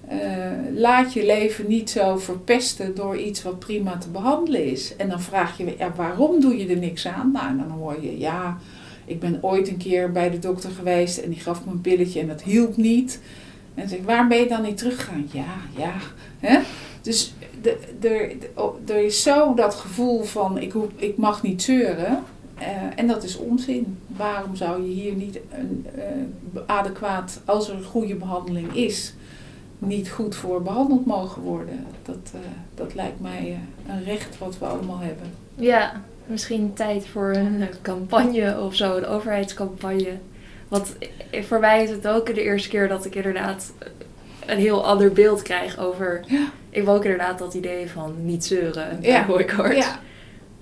[0.09, 4.97] Eh, laat je leven niet zo verpesten door iets wat prima te behandelen is.
[4.97, 7.31] En dan vraag je, ja, waarom doe je er niks aan?
[7.33, 8.59] Nou, en dan hoor je, ja,
[9.05, 12.21] ik ben ooit een keer bij de dokter geweest en die gaf me een pilletje
[12.21, 13.21] en dat hielp niet.
[13.75, 15.29] En zeg ik, waarom ben je dan niet teruggegaan?
[15.33, 15.95] Ja, ja.
[16.41, 16.59] Hè?
[17.05, 17.33] Dus
[18.55, 22.23] oh, er is zo dat gevoel van, ik, ik mag niet zeuren.
[22.59, 23.99] Eh, en dat is onzin.
[24.17, 29.15] Waarom zou je hier niet een, eh, adequaat, als er een goede behandeling is,
[29.79, 31.87] niet goed voor behandeld mogen worden?
[32.03, 32.41] Dat, eh,
[32.75, 35.27] dat lijkt mij een recht wat we allemaal hebben.
[35.55, 40.19] Ja, misschien tijd voor een campagne of zo, een overheidscampagne.
[40.69, 40.97] Want
[41.31, 43.73] voor mij is het ook de eerste keer dat ik inderdaad
[44.47, 46.21] een heel ander beeld krijg over...
[46.27, 46.49] Ja.
[46.71, 49.25] Ik heb ook inderdaad dat idee van niet zeuren bij Ja.
[49.25, 49.77] hooikoorts.
[49.77, 49.99] Ja,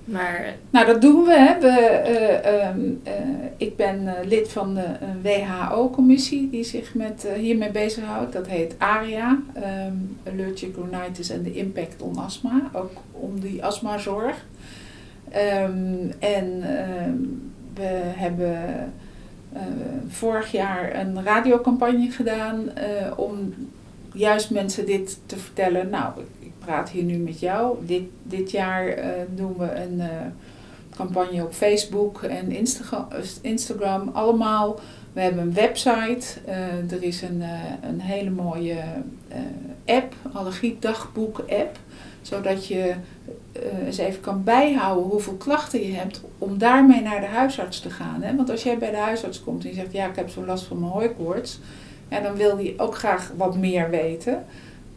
[0.05, 1.39] Maar Nou, dat doen we.
[1.39, 1.61] Hè.
[1.61, 3.13] we eh, ehm, eh,
[3.57, 8.33] ik ben eh, lid van de een WHO-commissie die zich met, hiermee bezighoudt.
[8.33, 9.95] Dat heet ARIA, ehm,
[10.29, 12.71] Allergic Rhinitis and the Impact on Asthma.
[12.73, 14.45] Ook om die astmazorg.
[15.31, 16.61] Ehm, en
[17.75, 18.93] we hebben
[20.09, 23.55] vorig jaar een radiocampagne gedaan eh, om
[24.13, 25.91] juist mensen dit te vertellen.
[25.91, 27.87] Nou, ik, praat hier nu met jou.
[27.87, 30.09] Dit, dit jaar eh, doen we een eh,
[30.97, 33.07] campagne op Facebook en Instagram,
[33.41, 34.09] Instagram.
[34.13, 34.81] Allemaal.
[35.13, 36.41] We hebben een website.
[36.45, 38.79] Eh, er is een, eh, een hele mooie
[39.29, 41.79] eh, app, allergiedagboek app.
[42.23, 42.95] Zodat je
[43.53, 46.23] eh, eens even kan bijhouden hoeveel klachten je hebt.
[46.39, 48.23] Om daarmee naar de huisarts te gaan.
[48.23, 48.37] Hè?
[48.37, 50.65] Want als jij bij de huisarts komt en je zegt ja ik heb zo'n last
[50.65, 51.61] van mijn hooikoorts.
[52.09, 54.45] Ja, dan wil die ook graag wat meer weten.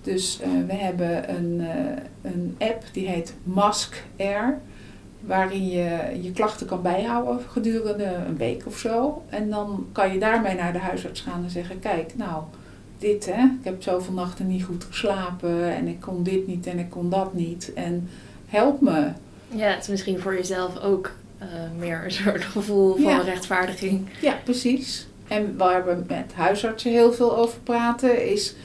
[0.02, 4.60] Dus eh, we hebben een, eh, een app die heet Mask Air.
[5.20, 9.24] Waarin je je klachten kan bijhouden gedurende een week of zo.
[9.30, 12.44] En dan kan je daarmee naar de huisarts gaan en zeggen: Kijk, nou,
[12.98, 15.76] dit hè, ik heb zoveel nachten niet goed geslapen.
[15.76, 17.74] En ik kon dit niet en ik kon dat niet.
[17.74, 18.10] En
[18.56, 19.08] help me.
[19.48, 23.22] ja, het is misschien voor jezelf ook eh, meer een soort gevoel van Ja.
[23.22, 24.10] rechtvaardiging.
[24.22, 25.08] Ja, precies.
[25.28, 28.56] En waar we met huisartsen heel veel over praten is,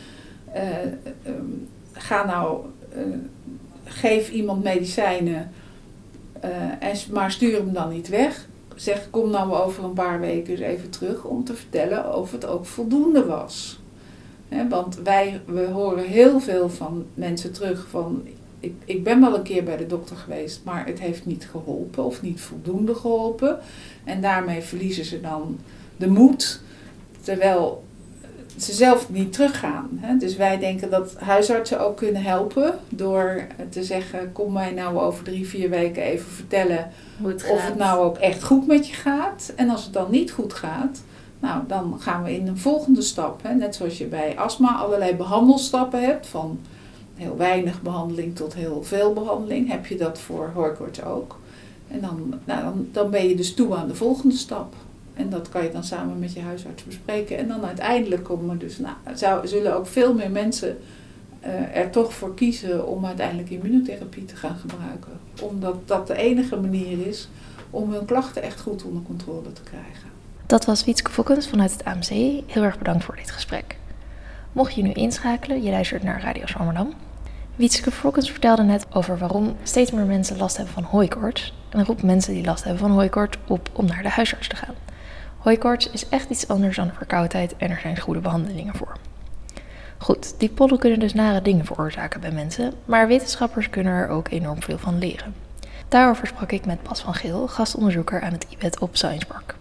[0.52, 0.82] eh,
[1.22, 1.44] ehm,
[1.92, 2.60] ga nou,
[2.92, 3.02] eh,
[3.84, 5.50] geef iemand medicijnen,
[6.80, 8.46] en, maar stuur hem dan niet weg.
[8.74, 12.46] Zeg, kom nou over een paar weken eens even terug om te vertellen of het
[12.46, 13.80] ook voldoende was.
[14.68, 18.22] Want wij, we horen heel veel van mensen terug van,
[18.60, 22.04] ik, ik ben wel een keer bij de dokter geweest, maar het heeft niet geholpen
[22.04, 23.58] of niet voldoende geholpen.
[24.04, 25.58] En daarmee verliezen ze dan
[25.96, 26.60] de moed,
[27.20, 27.84] terwijl
[28.56, 29.88] ze zelf niet teruggaan.
[29.94, 30.16] Hè?
[30.16, 35.24] Dus wij denken dat huisartsen ook kunnen helpen door te zeggen: kom mij nou over
[35.24, 36.90] drie, vier weken even vertellen
[37.22, 39.52] het of het nou ook echt goed met je gaat.
[39.56, 41.02] En als het dan niet goed gaat,
[41.40, 43.42] nou dan gaan we in een volgende stap.
[43.42, 43.54] Hè?
[43.54, 46.58] Net zoals je bij astma allerlei behandelstappen hebt, van
[47.20, 51.38] heel weinig behandeling tot heel veel behandeling, heb je dat voor hooikoorts ook.
[51.88, 54.74] En dan, nou, dan, ben je dus toe aan de volgende stap.
[55.14, 57.38] En dat kan je dan samen met je huisarts bespreken.
[57.38, 60.78] En dan uiteindelijk komen dus, nou, zullen ook veel meer mensen
[61.40, 65.20] eh, er toch voor kiezen om uiteindelijk immunotherapie te gaan gebruiken.
[65.42, 67.28] Omdat dat de enige manier is
[67.70, 70.08] om hun klachten echt goed onder controle te krijgen.
[70.46, 72.08] Dat was Wietske Fokkens vanuit het AMC.
[72.46, 73.76] Heel erg bedankt voor dit gesprek.
[74.52, 76.94] Mocht je nu inschakelen, je luistert naar Radio Zwammerdam.
[77.60, 81.54] Wietske Fokkens vertelde net over waarom steeds meer mensen last hebben van hooikoorts.
[81.68, 84.74] En roept mensen die last hebben van hooikoorts op om naar de huisarts te gaan.
[85.38, 88.96] Hooikoorts is echt iets anders dan verkoudheid en er zijn goede behandelingen voor.
[89.98, 94.30] Goed, die pollen kunnen dus nare dingen veroorzaken bij mensen, maar wetenschappers kunnen er ook
[94.30, 95.34] enorm veel van leren.
[95.88, 99.54] Daarover sprak ik met Bas van Geel, gastonderzoeker aan het IBET op Science Park.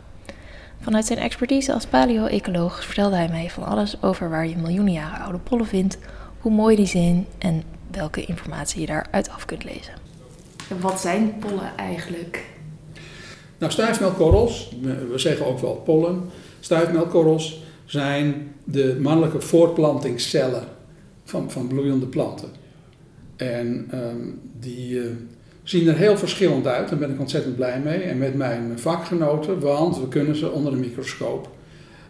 [0.82, 5.20] Vanuit zijn expertise als paleo-ecoloog vertelde hij mij van alles over waar je miljoenen jaren
[5.20, 5.98] oude pollen vindt,
[6.40, 7.64] hoe mooi die zijn en
[8.00, 9.94] welke informatie je daaruit af kunt lezen.
[10.80, 12.44] Wat zijn pollen eigenlijk?
[13.58, 14.76] Nou, stuifmelkorrels,
[15.12, 16.22] we zeggen ook wel pollen.
[16.60, 20.64] Stuifmelkorrels zijn de mannelijke voortplantingscellen
[21.24, 22.50] van, van bloeiende planten.
[23.36, 24.28] En ehm,
[24.60, 25.06] die eh,
[25.64, 28.02] zien er heel verschillend uit, daar ben ik ontzettend blij mee.
[28.02, 31.50] En met mijn vakgenoten, want we kunnen ze onder de microscoop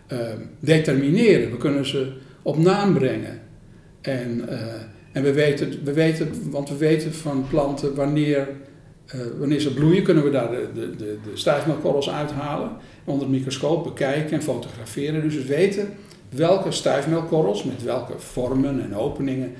[0.07, 1.51] ehm, determineren.
[1.51, 3.41] We kunnen ze op naam brengen.
[4.01, 4.57] En, uh,
[5.11, 8.47] en we, weten, we weten, want we weten van planten wanneer,
[9.15, 12.71] uh, wanneer ze bloeien, kunnen we daar de, de, de, de uithalen.
[13.05, 15.21] Onder de microscoop bekijken en fotograferen.
[15.21, 15.93] Dus we weten
[16.29, 19.53] welke stuifmelkorrels met welke vormen en openingen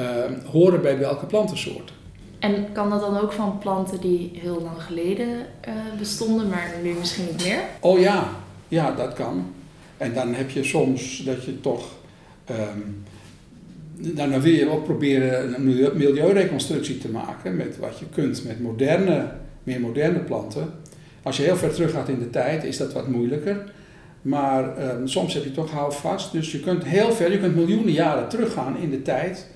[0.00, 0.06] uh,
[0.44, 1.94] horen bij welke plantensoorten.
[2.38, 6.92] En kan dat dan ook van planten die heel lang geleden uh, bestonden, maar nu
[6.98, 7.60] misschien niet meer?
[7.80, 8.30] Oh ja,
[8.68, 9.52] ja, dat kan.
[9.96, 11.84] En dan heb je soms dat je toch.
[12.50, 13.04] Um,
[13.98, 15.64] dan wil je ook proberen een
[15.96, 19.28] milieureconstructie te maken met wat je kunt met moderne,
[19.62, 20.70] meer moderne planten.
[21.22, 23.64] Als je heel ver terug gaat in de tijd, is dat wat moeilijker.
[24.22, 26.32] Maar um, soms heb je toch houvast.
[26.32, 29.46] Dus je kunt heel ver, je kunt miljoenen jaren teruggaan in de tijd.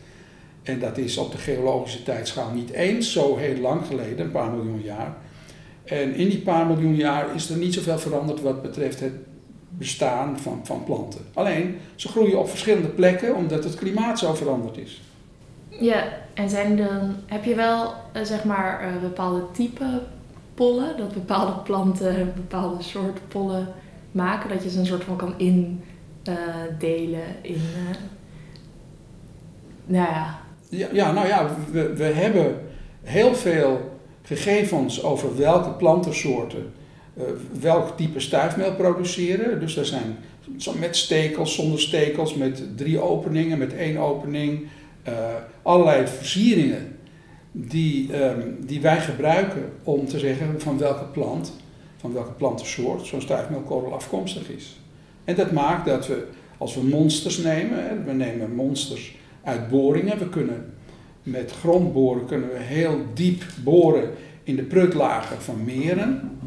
[0.62, 4.50] En dat is op de geologische tijdschaal niet eens zo heel lang geleden, een paar
[4.50, 5.16] miljoen jaar.
[5.84, 9.12] En in die paar miljoen jaar is er niet zoveel veranderd wat betreft het
[9.80, 11.20] bestaan van, van planten.
[11.34, 15.02] Alleen, ze groeien op verschillende plekken omdat het klimaat zo veranderd is.
[15.68, 20.02] Ja, en zijn dan, heb je wel uh, zeg maar uh, bepaalde type
[20.54, 23.68] pollen, dat bepaalde planten een bepaalde soort pollen
[24.12, 25.68] maken, dat je ze een soort van kan indelen
[27.42, 27.62] uh, in,
[29.86, 30.38] nou ja.
[30.68, 30.88] ja.
[30.92, 32.60] Ja, nou ja, we, we hebben
[33.02, 36.72] heel veel gegevens over welke plantensoorten
[37.60, 39.60] welk type stuifmeel produceren.
[39.60, 40.16] Dus er zijn
[40.78, 44.66] met stekels, zonder stekels, met drie openingen, met één opening,
[45.08, 45.14] uh,
[45.62, 46.96] allerlei versieringen
[47.52, 51.56] die, um, die wij gebruiken om te zeggen van welke plant,
[51.96, 54.80] van welke plantensoort zo'n stuifmeelkorrel afkomstig is.
[55.24, 56.26] En dat maakt dat we,
[56.58, 60.72] als we monsters nemen, we nemen monsters uit boringen, we kunnen
[61.22, 64.10] met grondboren kunnen we heel diep boren
[64.42, 66.38] in de prutlagen van meren.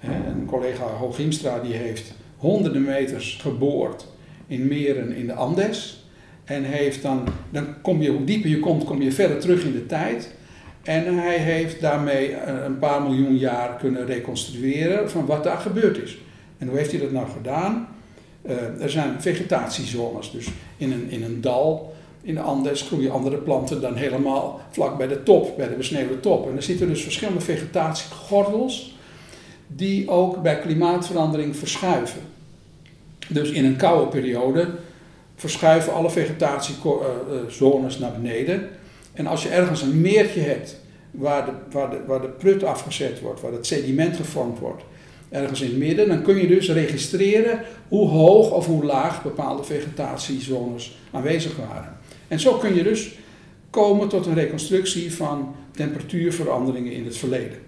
[0.00, 4.06] Een collega Hoogimstra die heeft honderden meters geboord
[4.46, 6.04] in meren in de Andes.
[6.44, 9.72] En heeft dan, dan kom je, hoe dieper je komt, kom je verder terug in
[9.72, 10.34] de tijd.
[10.82, 16.02] En hij heeft daarmee eh, een paar miljoen jaar kunnen reconstrueren van wat daar gebeurd
[16.02, 16.18] is.
[16.58, 17.88] En hoe heeft hij dat nou gedaan?
[18.46, 23.36] Uh, er zijn vegetatiezones, dus in een, in een dal in de Andes groeien andere
[23.36, 26.48] planten dan helemaal vlak bij de top, bij de besneeuwde top.
[26.48, 28.89] En er zitten dus verschillende vegetatiegordels
[29.76, 32.20] die ook bij klimaatverandering verschuiven.
[33.28, 34.68] Dus in een koude periode
[35.36, 38.68] verschuiven alle vegetatiezones naar beneden.
[39.12, 40.80] En als je ergens een meertje hebt
[41.10, 44.82] waar de, waar, de, waar de prut afgezet wordt, waar het sediment gevormd wordt,
[45.28, 49.64] ergens in het midden, dan kun je dus registreren hoe hoog of hoe laag bepaalde
[49.64, 51.96] vegetatiezones aanwezig waren.
[52.28, 53.18] En zo kun je dus
[53.70, 57.58] komen tot een reconstructie van temperatuurveranderingen in het verleden.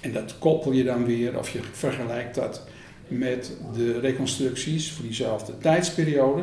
[0.00, 2.62] En dat koppel je dan weer, of je vergelijkt dat
[3.08, 6.42] met de reconstructies voor diezelfde tijdsperiode,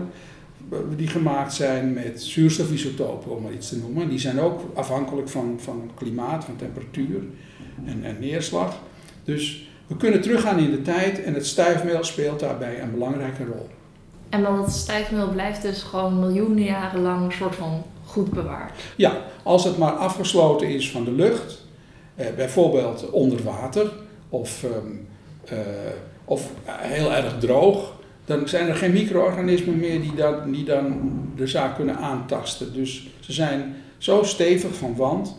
[0.96, 4.10] die gemaakt zijn met zuurstofisotopen, om maar iets te noemen.
[4.10, 7.22] Die zijn ook afhankelijk van, van klimaat, van temperatuur
[7.86, 8.78] en, en neerslag.
[9.24, 13.68] Dus we kunnen teruggaan in de tijd en het stuifmeel speelt daarbij een belangrijke rol.
[14.30, 18.80] En dan dat stijfmeel blijft dus gewoon miljoenen jaren lang een soort van goed bewaard.
[18.96, 21.67] Ja, als het maar afgesloten is van de lucht, eh,
[22.36, 23.92] bijvoorbeeld onder water
[24.30, 25.08] of, um,
[25.52, 25.60] uh,
[26.26, 31.48] of heel erg droog, dan zijn er geen micro-organismen meer die, dat, die dan de
[31.48, 32.74] zaak kunnen aantasten.
[32.74, 35.36] Dus ze zijn zo stevig van wand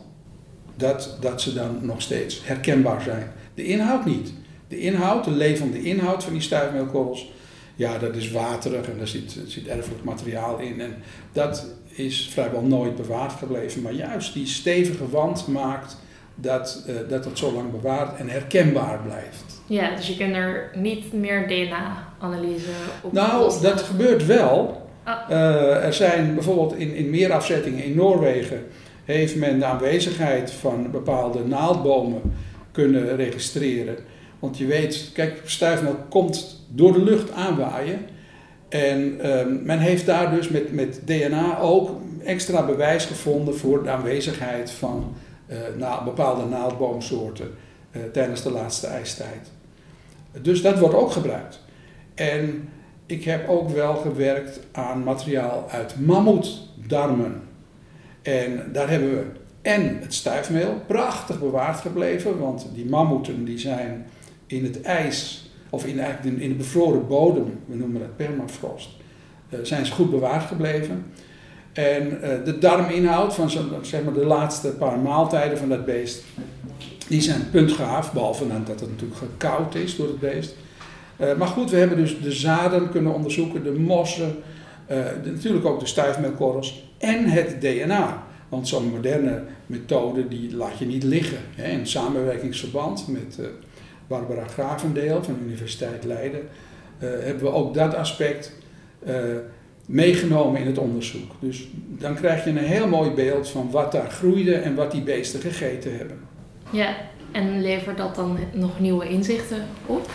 [0.77, 3.33] dat, dat ze dan nog steeds herkenbaar zijn.
[3.55, 4.33] De inhoud niet.
[4.69, 7.31] De inhoud, de levende inhoud van die stuifmeelkorrels,
[7.75, 10.81] ja, dat is waterig en daar zit, zit erfelijk materiaal in.
[10.81, 10.95] En
[11.33, 13.83] dat is vrijwel nooit bewaard gebleven.
[13.83, 15.97] Maar juist die stevige wand maakt
[16.41, 19.61] dat, uh, dat het zo lang bewaard en herkenbaar blijft.
[19.67, 22.71] Ja, dus je kunt er niet meer DNA-analyse
[23.03, 24.87] op Nou, dat gebeurt wel.
[25.05, 25.31] Ah.
[25.31, 28.67] Uh, er zijn bijvoorbeeld in, in meerafzettingen in Noorwegen
[29.05, 32.21] heeft men de aanwezigheid van bepaalde naaldbomen
[32.73, 33.97] kunnen registreren.
[34.39, 37.99] Want je weet, kijk, stuifmeel komt door de lucht aanwaaien.
[38.69, 41.91] En um, men heeft daar dus met, met DNA ook
[42.25, 45.15] extra bewijs gevonden voor de aanwezigheid van
[45.77, 47.51] na, bepaalde naaldboomsoorten
[47.91, 49.51] uh, tijdens de laatste ijstijd.
[50.41, 51.61] Dus dat wordt ook gebruikt.
[52.15, 52.69] En
[53.07, 57.43] ik heb ook wel gewerkt aan materiaal uit mammoetdarmen.
[58.23, 59.25] En daar hebben we
[59.63, 64.07] en het stuifmeel, prachtig bewaard gebleven, want die mammoeten die zijn
[64.47, 68.89] in het ijs, of in, in de bevroren bodem, we noemen dat permafrost,
[69.49, 71.05] uh, zijn ze goed bewaard gebleven.
[71.79, 73.51] En uh, de darminhoud van
[73.83, 76.25] zeg maar de laatste paar maaltijden van dat beest,
[77.09, 80.55] die zijn puntgaaf, behalve dat het natuurlijk gekoud is door het beest.
[81.21, 84.37] Uh, maar goed, we hebben dus de zaden kunnen onderzoeken, de mossen,
[84.87, 88.23] de, natuurlijk ook de stuifmeelkorrels en het DNA.
[88.49, 91.39] Want zo'n moderne methode die laat je niet liggen.
[91.55, 91.71] Hè.
[91.71, 93.39] In samenwerkingsverband met
[94.07, 96.41] Barbara Gravendeel van de Universiteit Leiden
[96.99, 98.53] hebben we ook dat aspect
[99.89, 101.33] meegenomen in het onderzoek.
[101.39, 105.03] Dus dan krijg je een heel mooi beeld van wat daar groeide en wat die
[105.03, 106.19] beesten gegeten hebben.
[106.71, 106.97] Ja,
[107.33, 110.11] en levert dat dan nog nieuwe inzichten op?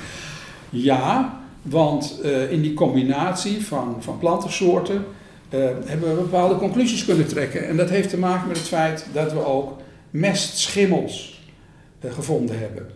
[0.70, 5.06] Ja, want in die combinatie van, van plantensoorten
[5.54, 7.68] uh, hebben we bepaalde conclusies kunnen trekken.
[7.68, 11.42] En dat heeft te maken met het feit dat we ook mestschimmels
[12.02, 12.90] uh, gevonden hebben.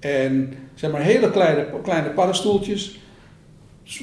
[0.00, 2.98] En zeg maar hele kleine, kleine paddenstoeltjes,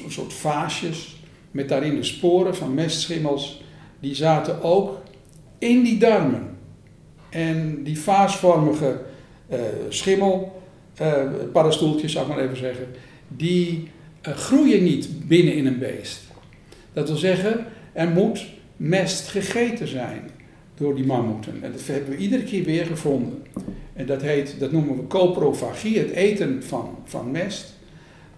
[0.04, 1.21] een soort vaasjes,
[1.52, 3.62] met daarin de sporen van mestschimmels,
[4.00, 5.00] die zaten ook
[5.58, 6.50] in die darmen.
[7.30, 9.00] En die vaasvormige
[9.50, 10.62] uh, schimmel,
[11.52, 12.86] paddenstoeltjes zou ik maar even zeggen,
[13.28, 13.88] die
[14.22, 16.22] groeien niet binnen in een beest.
[16.92, 20.30] Dat wil zeggen, er moet mest gegeten zijn
[20.74, 21.58] door die mammoeten.
[21.62, 23.42] En dat hebben we iedere keer weer gevonden.
[23.92, 27.74] En dat, heet, dat noemen we coprofagie, het eten van, van mest.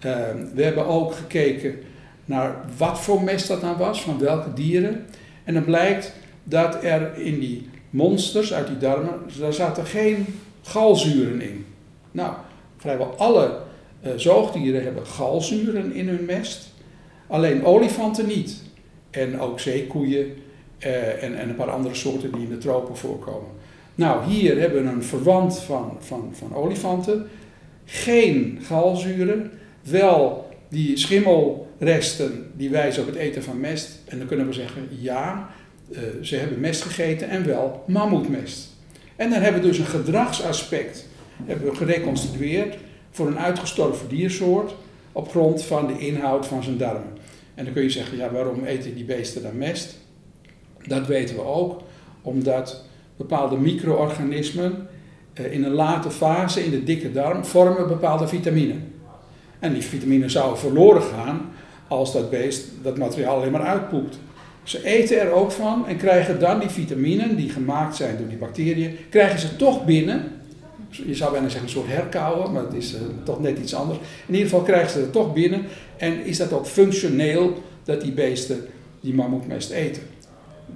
[0.07, 0.13] Uh,
[0.55, 1.79] we hebben ook gekeken
[2.25, 5.07] naar wat voor mest dat nou was, van welke dieren.
[5.45, 6.13] En dan blijkt
[6.45, 10.27] dat er in die monsters uit die darmen, daar zaten geen
[10.63, 11.67] galzuren in.
[12.11, 12.35] Nou,
[12.77, 13.59] vrijwel alle
[14.03, 16.73] uh, zoogdieren hebben galzuren in hun mest,
[17.27, 18.63] alleen olifanten niet.
[19.11, 20.35] En ook zeekoeien
[20.79, 23.51] uh, en, en een paar andere soorten die in de tropen voorkomen.
[23.95, 27.29] Nou, hier hebben we een verwant van, van, van olifanten.
[27.85, 29.51] Geen galzuren,
[29.83, 30.99] wel die
[31.85, 33.99] schimmelresten die wijzen op het eten van mest.
[34.05, 35.51] En dan kunnen we zeggen, ja,
[35.91, 38.69] uh, ze hebben mest gegeten en wel mammoetmest.
[39.17, 41.07] En dan hebben we dus een gedragsaspect
[41.45, 42.77] hebben we gereconstrueerd
[43.11, 44.75] voor een uitgestorven diersoort
[45.13, 47.13] op grond van de inhoud van zijn darmen.
[47.55, 49.99] En dan kun je zeggen, ja, waarom eten die beesten dan mest?
[50.87, 51.83] Dat weten we ook,
[52.23, 52.85] omdat
[53.17, 54.89] bepaalde micro-organismen
[55.33, 58.75] eh, in een late fase in de dikke darm vormen bepaalde vitamine.
[59.59, 61.53] En die vitamine zouden verloren gaan
[61.89, 64.19] als dat beest dat materiaal alleen maar uitpoept.
[64.63, 68.37] Ze eten er ook van en krijgen dan die vitaminen die gemaakt zijn door die
[68.37, 70.33] bacteriën, krijgen ze toch binnen.
[70.89, 73.99] Je zou bijna zeggen een soort herkauwen, maar het is uh, toch net iets anders.
[74.27, 75.63] In ieder geval krijgen ze het toch binnen
[75.97, 78.67] en is dat ook functioneel dat die beesten
[79.01, 80.03] die mammoetmest eten.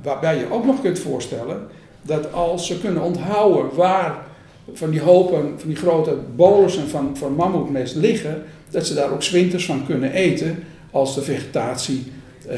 [0.02, 1.66] Waarbij je ook nog kunt voorstellen
[2.02, 4.26] dat als ze kunnen onthouden waar
[4.72, 9.22] van die hopen, van die grote bolussen van, van mammoetmest liggen, dat ze daar ook
[9.22, 12.12] zwinters van kunnen eten als de vegetatie
[12.50, 12.54] uh,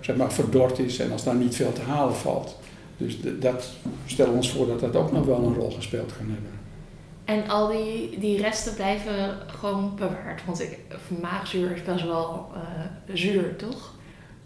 [0.00, 2.58] zeg maar verdord is en als daar niet veel te halen valt.
[2.96, 3.68] Dus dat
[4.06, 6.50] stellen we ons voor dat dat ook nog wel een rol gespeeld kan hebben.
[7.24, 10.44] En al die, die resten blijven gewoon bewaard.
[10.46, 10.78] Want ik,
[11.22, 13.92] maagzuur is best wel uh, zuur, toch?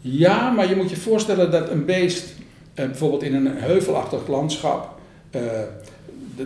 [0.00, 2.34] Ja, maar je moet je voorstellen dat een beest,
[2.74, 4.98] uh, bijvoorbeeld in een heuvelachtig landschap,
[5.30, 5.42] uh,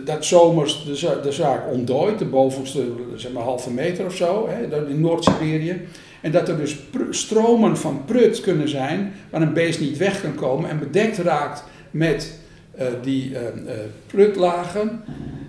[0.05, 4.87] dat zomers de, de zaak ontdooit, de bovenste zeg maar halve meter of zo, hè,
[4.87, 5.81] in Noord-Siberië.
[6.23, 6.77] En dat er dus
[7.09, 11.63] stromen van prut kunnen zijn waar een beest niet weg kan komen en bedekt raakt
[11.91, 12.39] met
[13.01, 13.35] die
[14.05, 15.03] prutlagen.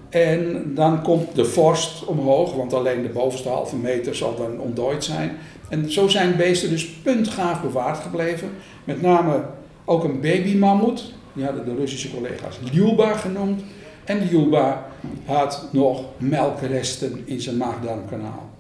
[0.09, 5.05] En dan komt de vorst omhoog, want alleen de bovenste halve meter zal dan ontdooid
[5.05, 5.37] zijn.
[5.69, 8.49] En zo zijn beesten dus puntgaaf bewaard gebleven.
[8.85, 9.45] Met name
[9.85, 13.63] ook een babymammoet, die hadden de Russische collega's Lyuba genoemd.
[14.05, 14.87] En Lyuba
[15.25, 18.51] had nog melkresten in zijn maagdarmkanaal.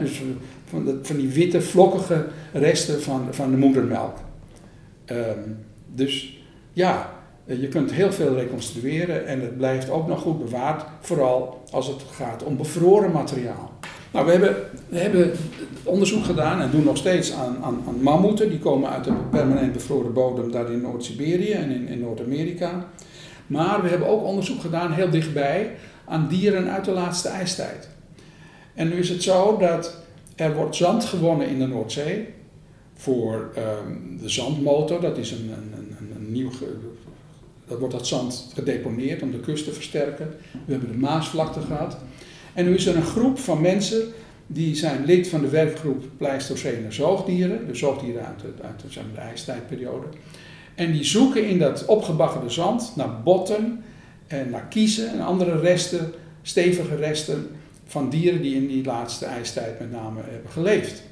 [0.00, 0.22] Dus
[0.64, 4.16] van, van, die witte, vlokkige resten van, van de moedermelk.
[5.06, 7.10] Um, dus ja,
[7.44, 12.02] je kunt heel veel reconstrueren en het blijft ook nog goed bewaard, vooral als het
[12.10, 13.70] gaat om bevroren materiaal.
[14.12, 14.56] Nou, we hebben,
[14.88, 15.32] we hebben
[15.82, 18.48] onderzoek gedaan en doen nog steeds aan, aan, aan mammoeten.
[18.48, 22.86] Die komen uit de permanent bevroren bodem daar in Noord-Siberië en in, in Noord-Amerika.
[23.46, 25.70] Maar we hebben ook onderzoek gedaan, heel dichtbij,
[26.04, 27.88] aan dieren uit de laatste ijstijd.
[28.80, 29.96] En nu is het zo dat
[30.36, 32.28] er wordt zand gewonnen in de Noordzee
[32.94, 33.52] voor
[33.86, 35.00] um, de zandmotor.
[35.00, 36.50] Dat is een, een, een, een nieuw
[37.66, 40.34] dan wordt dat zand gedeponeerd om de kust te versterken.
[40.66, 41.96] We hebben de Maasvlakte gehad.
[42.54, 44.02] En nu is er een groep van mensen
[44.46, 48.80] die zijn lid van de werkgroep Pleistocene zoogdieren, de zoogdieren uit, de, uit
[49.14, 50.06] de ijstijdperiode.
[50.74, 53.84] En die zoeken in dat opgebaggerde zand naar botten
[54.26, 56.12] en naar kiezen en andere resten,
[56.42, 57.50] stevige resten
[57.90, 61.02] van dieren die in die laatste ijstijd met name hebben geleefd.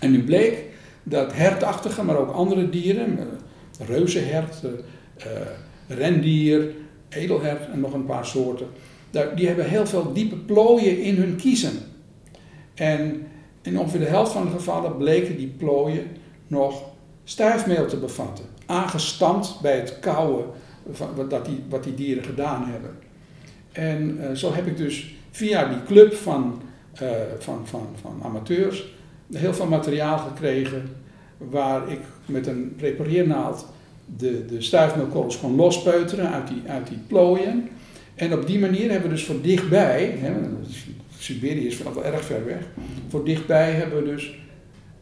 [0.00, 0.64] En nu bleek
[1.02, 5.24] dat hertachtige, maar ook andere dieren, eh, reuzenhert, uh,
[5.88, 6.70] rendier,
[7.08, 8.66] edelhert en nog een paar soorten,
[9.34, 11.72] die hebben heel veel diepe plooien in hun kiezen.
[12.74, 13.26] En
[13.62, 16.06] in ongeveer de helft van de gevallen bleken die plooien
[16.46, 16.82] nog
[17.24, 18.44] stuifmeel te bevatten.
[18.66, 20.44] Aangestampt bij het kauwen
[20.90, 22.90] van, wat, die, wat die dieren gedaan hebben.
[23.72, 26.62] En zo heb ik dus via die club van,
[27.02, 27.08] uh,
[27.38, 28.96] van, van, van amateurs
[29.32, 30.82] heel veel materiaal gekregen
[31.38, 33.66] waar ik met een prepareernaald
[34.16, 37.68] de, de stuifmeelkorrels kon lospeuteren uit die, uit die plooien.
[38.14, 40.32] En op die manier hebben we dus voor dichtbij, hè,
[41.18, 42.62] Siberië is wel erg ver weg,
[43.08, 44.38] voor dichtbij hebben we dus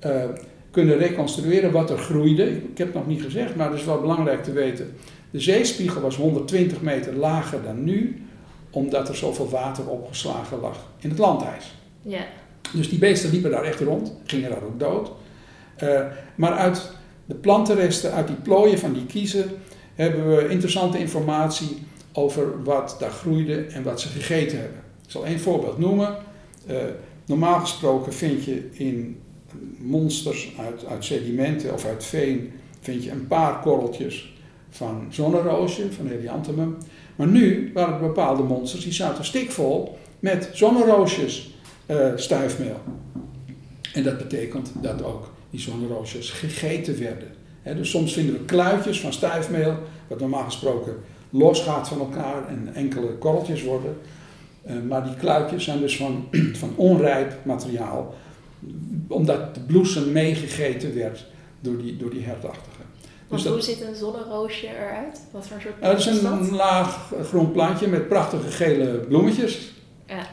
[0.07, 0.25] uh,
[0.71, 2.51] kunnen reconstrueren wat er groeide.
[2.51, 4.93] Ik heb het nog niet gezegd, maar het is wel belangrijk te weten.
[5.31, 8.26] De zeespiegel was 120 meter lager dan nu,
[8.77, 11.75] omdat er zoveel water opgeslagen lag in het landijs.
[12.03, 12.27] Ja.
[12.75, 15.11] Dus die beesten liepen daar echt rond, gingen daar ook dood.
[15.83, 16.01] Uh,
[16.35, 16.91] maar uit
[17.25, 19.51] de plantenresten, uit die plooien van die kiezen,
[19.95, 21.79] hebben we interessante informatie
[22.13, 24.79] over wat daar groeide en wat ze gegeten hebben.
[25.05, 26.17] Ik zal één voorbeeld noemen.
[26.71, 26.77] Uh,
[27.27, 29.21] normaal gesproken vind je in
[29.79, 34.35] monsters uit, uit sedimenten of uit veen vind je een paar korreltjes
[34.71, 36.77] van zonneroosje, van Helianthemum.
[37.17, 41.55] Maar nu waren er bepaalde monsters die zaten stikvol met zonneroosjes
[41.87, 42.81] uh, stuifmeel.
[43.93, 47.29] En dat betekent dat ook die zonneroosjes gegeten werden.
[47.77, 50.97] dus soms vinden we kluitjes van stuifmeel, wat normaal gesproken
[51.31, 53.97] losgaat van elkaar en enkele korreltjes worden.
[54.67, 56.29] Uh, maar die kluitjes zijn dus van,
[56.61, 58.15] van onrijp materiaal,
[59.09, 61.27] omdat de bloesem meegegeten werd
[61.61, 62.25] door die, door die
[63.29, 63.59] hertachtige.
[63.59, 65.21] Dus hoe ziet een zonneroosje eruit?
[65.31, 69.75] Wat voor soort uh, Dat is een, laag groen plantje met prachtige gele bloemetjes.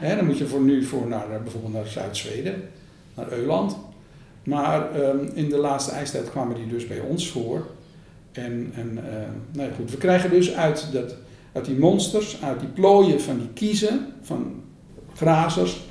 [0.00, 0.14] Ja.
[0.14, 2.62] dan moet je voor nu voor naar, eh, bijvoorbeeld naar Zuid-Zweden,
[3.14, 3.76] naar Euland.
[4.44, 7.66] Maar um, in de laatste ijstijd kwamen die dus bij ons voor.
[8.32, 9.02] En, en uh,
[9.52, 11.14] nou ja, goed, we krijgen dus uit, dat,
[11.52, 14.62] uit die monsters, uit die plooien van die kiezen, van
[15.14, 15.84] grazers,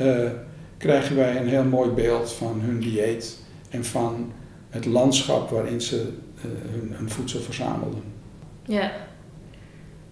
[0.00, 0.30] uh,
[0.76, 3.38] krijgen wij een heel mooi beeld van hun dieet
[3.70, 4.32] en van
[4.70, 6.12] het landschap waarin ze
[6.48, 8.02] hun, hun, voedsel verzamelden.
[8.64, 8.92] Ja,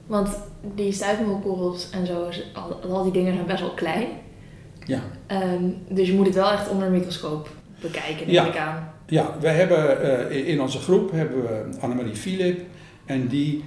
[0.06, 0.28] want
[0.74, 4.06] die stuifmeelkorrels en zo, al, al die dingen zijn best wel klein.
[4.86, 5.02] Ja.
[5.28, 7.48] Um, dus je moet het wel echt onder een microscoop
[7.80, 8.46] bekijken, ja.
[8.46, 8.92] ik aan.
[9.06, 9.98] Ja, we hebben
[10.32, 12.60] uh, in onze groep hebben we Annemarie Philip
[13.06, 13.64] en die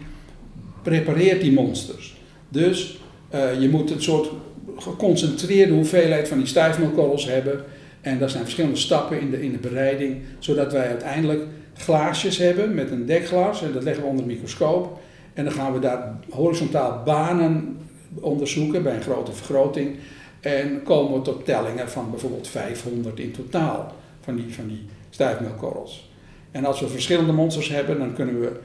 [0.81, 2.15] prepareert die monsters.
[2.49, 2.99] Dus
[3.33, 4.29] uh, je moet een soort
[4.77, 7.63] geconcentreerde hoeveelheid van die stuifmeelkorrels hebben.
[8.01, 11.41] En dat zijn verschillende stappen in de, in de bereiding, zodat wij uiteindelijk
[11.75, 14.99] glaasjes hebben met een dekglas en dat leggen we onder een microscoop.
[15.33, 17.77] En dan gaan we daar horizontaal banen
[18.13, 19.95] onderzoeken bij een grote vergroting.
[20.39, 26.09] En komen we tot tellingen van bijvoorbeeld 500 in totaal van die, van die stuifmeelkorrels.
[26.51, 28.59] En als we verschillende monsters hebben, dan kunnen we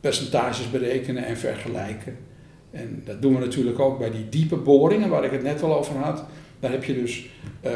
[0.00, 2.16] percentages berekenen en vergelijken.
[2.70, 5.76] En dat doen we natuurlijk ook bij die diepe boringen waar ik het net al
[5.78, 6.24] over had.
[6.60, 7.28] Daar heb je dus
[7.64, 7.70] uh,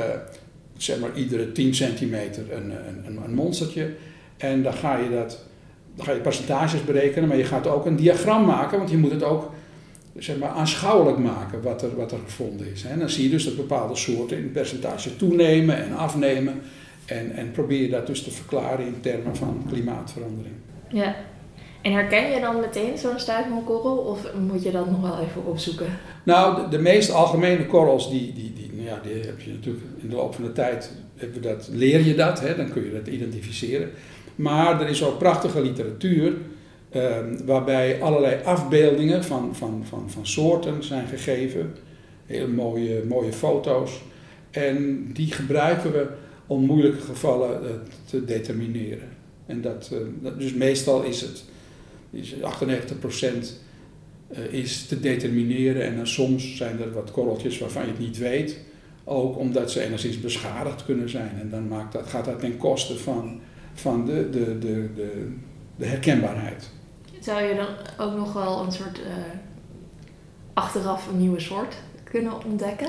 [0.77, 2.70] zeg maar iedere 10 centimeter een,
[3.07, 3.91] een, een monstertje.
[4.37, 5.45] En dan ga je dat
[5.95, 9.11] dan ga je percentages berekenen, maar je gaat ook een diagram maken, want je moet
[9.11, 9.51] het ook
[10.18, 12.85] zeg maar, aanschouwelijk maken wat er, wat er gevonden is.
[12.85, 16.61] En dan zie je dus dat bepaalde soorten in percentage toenemen en afnemen.
[17.05, 20.55] En, en probeer je dat dus te verklaren in termen van klimaatverandering.
[20.89, 21.14] Ja.
[21.82, 25.87] En herken je dan meteen zo'n stuifmeelkorrel of moet je dat nog wel even opzoeken?
[26.22, 29.85] Nou, de, de meest algemene korrels, die, die, die, nou ja, die heb je natuurlijk
[29.97, 30.91] in de loop van de tijd,
[31.41, 33.91] dat, leer je dat, hè, dan kun je dat identificeren.
[34.37, 36.37] Maar er is ook prachtige literatuur
[36.97, 41.74] uh, waarbij allerlei afbeeldingen van, van, van, van soorten zijn gegeven.
[42.26, 44.03] Hele mooie, mooie foto's.
[44.51, 46.07] En die gebruiken we
[46.47, 47.68] om moeilijke gevallen uh,
[48.05, 49.09] te determineren.
[49.47, 51.45] En dat, uh, dat, dus meestal is het
[52.11, 52.41] is 98%
[54.28, 55.82] eh, is te determineren.
[55.82, 58.59] En dan soms zijn er wat korreltjes waarvan je het niet weet.
[59.05, 61.30] Ook omdat ze enigszins beschadigd kunnen zijn.
[61.41, 63.41] En dan maakt dat, gaat dat ten koste van
[63.75, 65.33] van de, de, de, de,
[65.77, 66.70] de herkenbaarheid.
[67.20, 69.05] Zou je dan ook nog wel een soort uh,
[70.53, 72.89] achteraf een nieuwe soort kunnen ontdekken?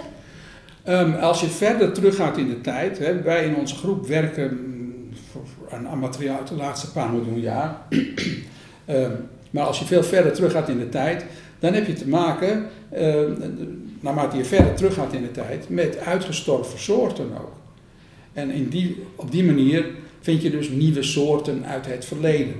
[0.88, 4.60] Um, als je verder teruggaat in de tijd, hè, wij in onze groep werken
[5.72, 7.78] aan, aan materiaal uit de laatste paar miljoen jaar.
[8.86, 9.12] um,
[9.52, 11.26] maar als je veel verder teruggaat in de tijd,
[11.60, 13.16] dan heb je te maken, uh,
[14.00, 17.54] naarmate je verder teruggaat in de tijd, met uitgestorven soorten ook.
[18.34, 19.86] En in die, op die manier
[20.26, 22.56] vind je dus nieuwe soorten uit het verleden.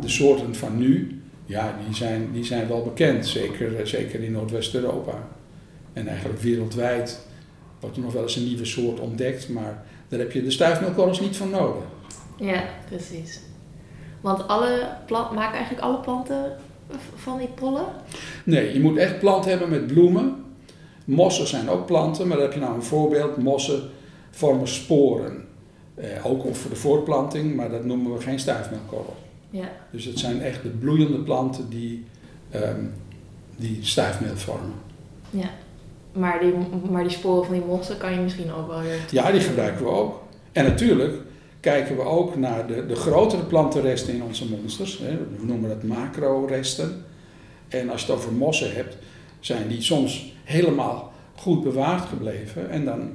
[0.00, 5.28] de soorten van nu, ja, die zijn, die zijn wel bekend, zeker, zeker in Noordwest-Europa.
[5.92, 7.26] En eigenlijk wereldwijd
[7.80, 11.20] wordt er nog wel eens een nieuwe soort ontdekt, maar daar heb je de stuifmeelkorrels
[11.20, 11.82] niet van nodig.
[12.36, 13.40] Ja, precies.
[14.20, 16.56] Want alle plant, maken eigenlijk alle planten
[17.14, 17.86] van die pollen?
[18.44, 20.44] Nee, je moet echt planten hebben met bloemen.
[21.04, 23.36] Mossen zijn ook planten, maar daar heb je nou een voorbeeld.
[23.36, 23.90] Mossen
[24.30, 25.48] vormen sporen.
[26.00, 29.16] Eh, ook voor de voortplanting, maar dat noemen we geen stuifmeelkorrel.
[29.50, 29.70] Ja.
[29.90, 32.04] Dus het zijn echt de bloeiende planten die,
[32.50, 32.84] ehm,
[33.56, 34.72] die stuifmeel vormen.
[35.30, 35.50] Ja.
[36.12, 36.52] Maar die,
[36.90, 38.98] maar die sporen van die mossen kan je misschien ook wel weer...
[39.10, 40.22] Ja, die gebruiken we ook.
[40.52, 41.14] En natuurlijk
[41.60, 44.98] kijken we ook naar de, de grotere plantenresten in onze monsters.
[44.98, 45.16] Hè.
[45.16, 47.04] We noemen dat macroresten.
[47.68, 48.96] En als je het over mossen hebt,
[49.40, 52.70] zijn die soms helemaal goed bewaard gebleven.
[52.70, 53.10] En dan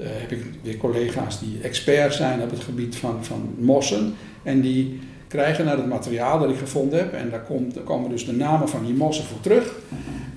[0.00, 4.14] heb ik weer collega's die expert zijn op het gebied van, van mossen.
[4.42, 7.12] En die krijgen naar het materiaal dat ik gevonden heb.
[7.12, 9.74] En daar, komt, daar komen dus de namen van die mossen voor terug.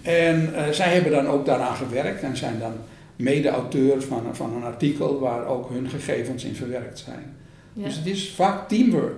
[0.01, 2.73] En uh, zij hebben dan ook daaraan gewerkt en zijn dan
[3.15, 7.35] mede-auteur van, van een artikel waar ook hun gegevens in verwerkt zijn.
[7.73, 7.83] Ja.
[7.83, 9.17] Dus het is vaak teamwork.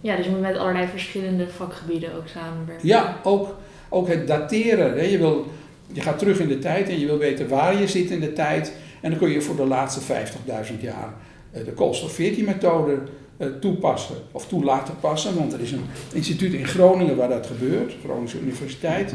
[0.00, 2.88] ja, dus je moet met allerlei verschillende vakgebieden ook samenwerken.
[2.88, 3.56] Ja, ook,
[3.88, 4.92] ook het dateren.
[4.92, 5.04] Hè.
[5.04, 5.46] Je, wil,
[5.92, 8.32] je gaat terug in de tijd en je wil weten waar je zit in de
[8.32, 8.72] tijd.
[9.00, 11.14] En dan kun je voor de laatste 50.000 jaar
[11.50, 12.98] eh, de koolstof-14-methode
[13.36, 15.36] eh, toepassen of toe laten passen.
[15.36, 19.14] Want er is een instituut in Groningen waar dat gebeurt, Groningse Universiteit.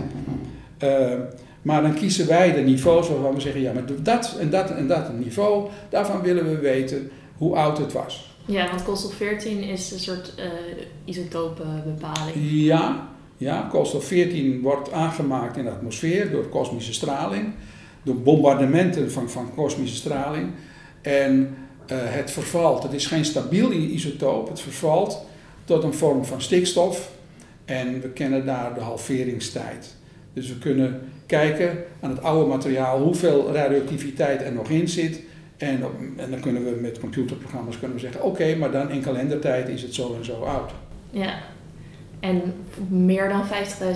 [0.84, 1.14] Uh,
[1.62, 4.88] maar dan kiezen wij de niveaus waarvan we zeggen, ja, maar dat en dat en
[4.88, 8.36] dat niveau, daarvan willen we weten hoe oud het was.
[8.46, 10.46] Ja, want koolstof 14 is een soort uh,
[11.06, 12.36] isotopenbepaling.
[12.42, 13.08] Ja,
[13.38, 17.54] ja, koolstof 14 wordt aangemaakt in de atmosfeer door kosmische straling,
[18.04, 20.52] door bombardementen van, van kosmische straling.
[21.02, 21.56] En
[21.92, 25.26] uh, het vervalt, het is geen stabiel isotoop, het vervalt
[25.66, 27.12] tot een vorm van stikstof.
[27.66, 29.96] En we kennen daar de halveringstijd.
[30.34, 35.22] Dus we kunnen kijken aan het oude materiaal hoeveel radioactiviteit er nog in zit.
[35.58, 35.84] En,
[36.18, 39.82] en dan kunnen we met computerprogramma's kunnen we zeggen, oké, maar dan in kalendertijd is
[39.82, 40.72] het zo en zo oud.
[41.10, 41.40] Ja,
[42.24, 42.54] en
[42.88, 43.44] meer dan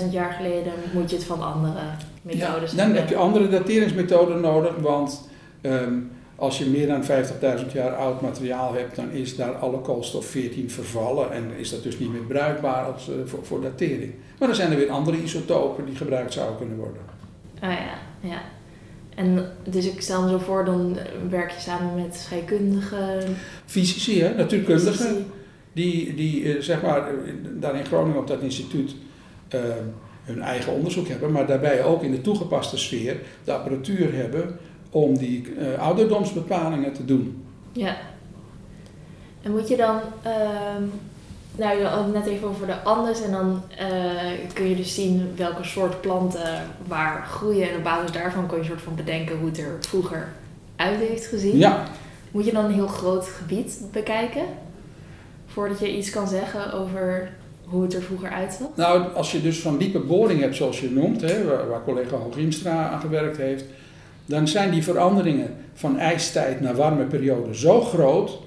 [0.01, 1.81] 50.000 jaar geleden moet je het van andere
[2.21, 5.29] methodes ja, Dan heb je andere dateringsmethoden nodig, want
[5.61, 10.25] um, als je meer dan 50.000 jaar oud materiaal hebt, dan is daar alle koolstof
[10.25, 14.13] 14 vervallen en is dat dus niet meer bruikbaar als, uh, voor, voor datering.
[14.39, 17.01] Maar dan zijn er weer andere isotopen die gebruikt zouden kunnen worden.
[17.63, 18.41] Oh ja, ja.
[19.15, 20.97] En dus ik stel me zo voor, dan
[21.29, 23.35] werk je samen met scheikundigen.
[23.65, 24.35] Fysici, hè?
[24.35, 25.25] natuurkundigen.
[25.77, 27.09] Die, die uh, zeg maar,
[27.59, 28.95] daar in Groningen op dat instituut
[29.55, 29.61] uh,
[30.23, 34.57] hun eigen onderzoek hebben, maar daarbij ook in de toegepaste sfeer de apparatuur hebben
[34.89, 37.45] om die uh, ouderdomsbepalingen te doen.
[37.71, 37.97] Ja.
[39.41, 40.31] En moet je dan, uh,
[41.55, 43.61] nou je had het net even over de Andes en dan
[44.53, 48.61] kun je dus zien welke soort planten waar groeien en op basis daarvan kun je
[48.61, 50.27] een soort van bedenken hoe het er vroeger
[50.75, 51.57] uit heeft gezien.
[51.57, 51.83] Ja.
[52.31, 54.43] Moet je dan een heel groot gebied bekijken
[55.57, 57.31] voordat je iets kan zeggen over
[57.63, 58.67] hoe het er vroeger uitzag?
[58.75, 62.89] Nou, als je dus van diepe boring hebt zoals je noemt, hè, waar, collega Hoogriemstra
[62.89, 63.63] aan gewerkt heeft,
[64.25, 68.39] dan zijn die veranderingen van ijstijd naar warme periode zo groot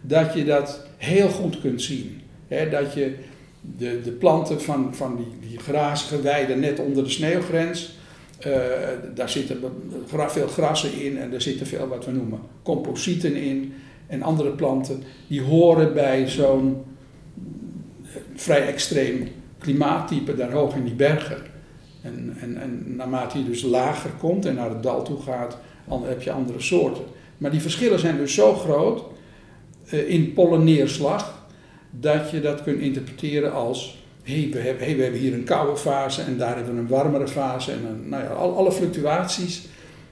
[0.00, 2.20] dat je dat heel goed kunt zien.
[2.48, 3.14] He, dat je
[3.60, 7.98] de, de planten van, van die, die grazige weiden net onder de sneeuwgrens,
[8.46, 8.52] uh,
[9.14, 9.60] daar zitten
[10.06, 13.74] veel grassen in en er zitten veel wat we noemen composieten in
[14.06, 16.82] en andere planten die horen bij zo'n
[18.34, 19.28] vrij extreem
[19.58, 21.38] klimaattype daar hoog in die bergen.
[22.02, 26.04] En, en, en naarmate je dus lager komt en naar het dal toe gaat, dan
[26.06, 27.04] heb je andere soorten.
[27.38, 29.04] Maar die verschillen zijn dus zo groot
[29.92, 31.46] uh, in pollenneerslag
[31.90, 35.76] dat je dat kunt interpreteren als hey, we, hebben, hey, we hebben hier een koude
[35.76, 37.72] fase en daar hebben we een warmere fase.
[37.72, 39.68] En een, nou ja, al, alle fluctuaties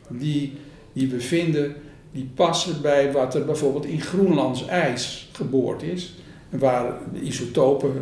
[0.08, 0.52] die,
[0.92, 1.74] die we vinden,
[2.12, 6.14] die passen bij wat er bijvoorbeeld in Groenlands ijs geboord is
[6.50, 7.92] waar de isotopen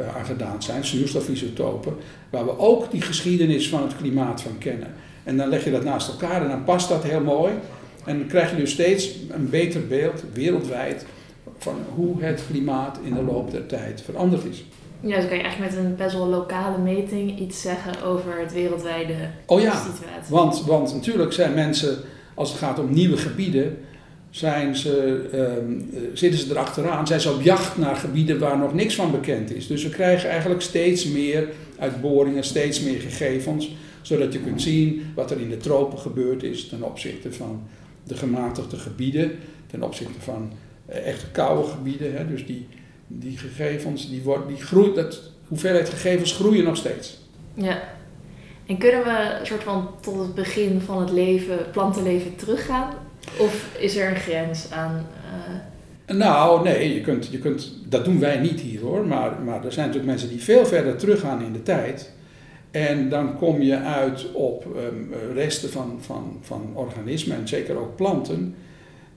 [0.00, 1.96] uh, aan gedaan zijn, zuurstofisotopen,
[2.30, 4.94] waar we ook die geschiedenis van het klimaat van kennen.
[5.24, 7.52] En dan leg je dat naast elkaar en dan past dat heel mooi.
[8.04, 11.06] En dan krijg je dus steeds een beter beeld wereldwijd
[11.58, 14.64] van hoe het klimaat in de loop der tijd veranderd is.
[15.00, 18.52] Ja, dus kan je eigenlijk met een best wel lokale meting iets zeggen over het
[18.52, 19.14] wereldwijde
[19.46, 20.34] oh ja, situatie.
[20.34, 21.98] Want, want natuurlijk zijn mensen,
[22.36, 23.76] als het gaat om nieuwe gebieden,
[24.30, 25.24] zijn ze,
[25.58, 29.54] um, zitten ze erachteraan, zijn ze op jacht naar gebieden waar nog niks van bekend
[29.54, 29.66] is.
[29.66, 33.70] Dus we krijgen eigenlijk steeds meer uit boringen, steeds meer gegevens,
[34.02, 37.62] zodat je kunt zien wat er in de tropen gebeurd is ten opzichte van
[38.02, 39.32] de gematigde gebieden,
[39.66, 40.52] ten opzichte van
[40.90, 42.16] uh, echte koude gebieden.
[42.16, 42.66] Hè, dus die,
[43.06, 47.18] die gegevens, die, die groeit, dat hoeveelheid gegevens groeien nog steeds.
[47.54, 47.95] Ja.
[48.66, 52.94] En kunnen we soort van tot het begin van het leven, plantenleven teruggaan?
[53.38, 55.06] Of is er een grens aan?
[56.06, 56.16] Uh...
[56.16, 59.06] Nou, nee, je kunt, je kunt, dat doen wij niet hier hoor.
[59.06, 62.12] Maar, maar er zijn natuurlijk mensen die veel verder teruggaan in de tijd.
[62.70, 67.96] En dan kom je uit op um, resten van, van, van organismen en zeker ook
[67.96, 68.54] planten,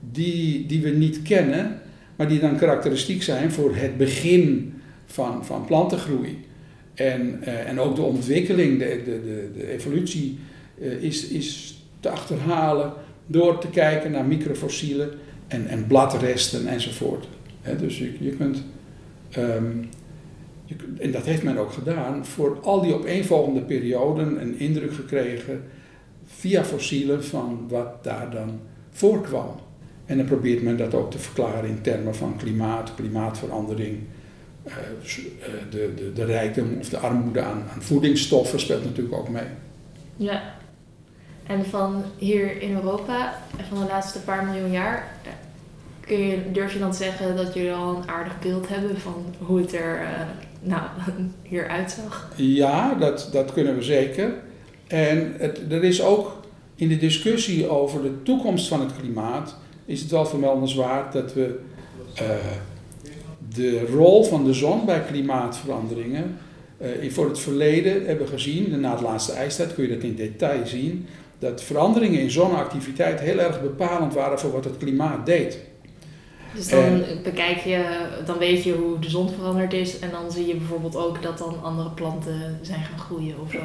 [0.00, 1.80] die, die we niet kennen,
[2.16, 4.74] maar die dan karakteristiek zijn voor het begin
[5.06, 6.44] van, van plantengroei.
[7.00, 10.38] En, uh, en ook de ontwikkeling, de, de, de, de evolutie
[10.78, 12.92] uh, is, is te achterhalen
[13.26, 15.10] door te kijken naar microfossielen
[15.46, 17.28] en, en bladresten enzovoort.
[17.78, 18.62] Dus je, je kunt,
[19.38, 19.88] um,
[20.64, 25.62] je, en dat heeft men ook gedaan, voor al die opeenvolgende perioden een indruk gekregen
[26.26, 29.54] via fossielen van wat daar dan voorkwam.
[30.06, 33.98] En dan probeert men dat ook te verklaren in termen van klimaat, klimaatverandering,
[35.70, 39.46] de, de, de rijkdom of de armoede aan, aan voedingsstoffen speelt natuurlijk ook mee.
[40.16, 40.42] Ja,
[41.46, 45.14] en van hier in Europa, van de laatste paar miljoen jaar,
[46.00, 49.24] kun je, durf je dan te zeggen dat jullie al een aardig beeld hebben van
[49.38, 50.08] hoe het er uh,
[50.60, 50.82] nou,
[51.50, 52.32] hier uitzag?
[52.36, 54.34] Ja, dat, dat kunnen we zeker.
[54.86, 56.40] En het, er is ook
[56.74, 61.60] in de discussie over de toekomst van het klimaat, is het wel vermeldenswaard dat we
[62.22, 62.28] uh,
[63.54, 66.38] de rol van de zon bij klimaatveranderingen
[67.02, 68.80] uh, voor het verleden hebben gezien.
[68.80, 71.06] Na het laatste ijstijd kun je dat in detail zien
[71.38, 75.58] dat veranderingen in zonneactiviteit heel erg bepalend waren voor wat het klimaat deed.
[76.54, 80.46] Dus dan bekijk je, dan weet je hoe de zon veranderd is en dan zie
[80.46, 83.58] je bijvoorbeeld ook dat dan andere planten zijn gaan groeien of zo.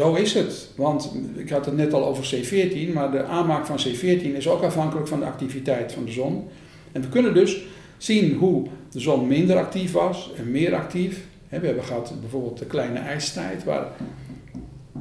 [0.00, 3.78] Zo is het, want ik had het net al over C14, maar de aanmaak van
[3.88, 6.48] C14 is ook afhankelijk van de activiteit van de zon.
[6.92, 7.62] En we kunnen dus
[7.98, 11.24] zien hoe de zon minder actief was en meer actief.
[11.48, 13.86] We hebben gehad bijvoorbeeld de kleine ijstijd, waar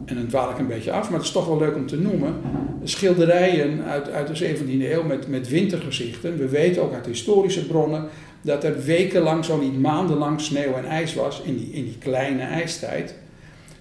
[0.06, 2.00] en dan dwaal ik een beetje af, maar het is toch wel leuk om te
[2.00, 2.36] noemen.
[2.84, 6.38] Schilderijen uit, uit de 17e eeuw met, met wintergezichten.
[6.38, 8.08] We weten ook uit historische bronnen
[8.42, 12.42] dat er wekenlang, zo niet maandenlang, sneeuw en ijs was in die, in die kleine
[12.42, 13.16] ijstijd.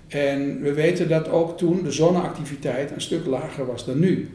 [0.09, 4.31] En we weten dat ook toen de zonneactiviteit een stuk lager was dan nu.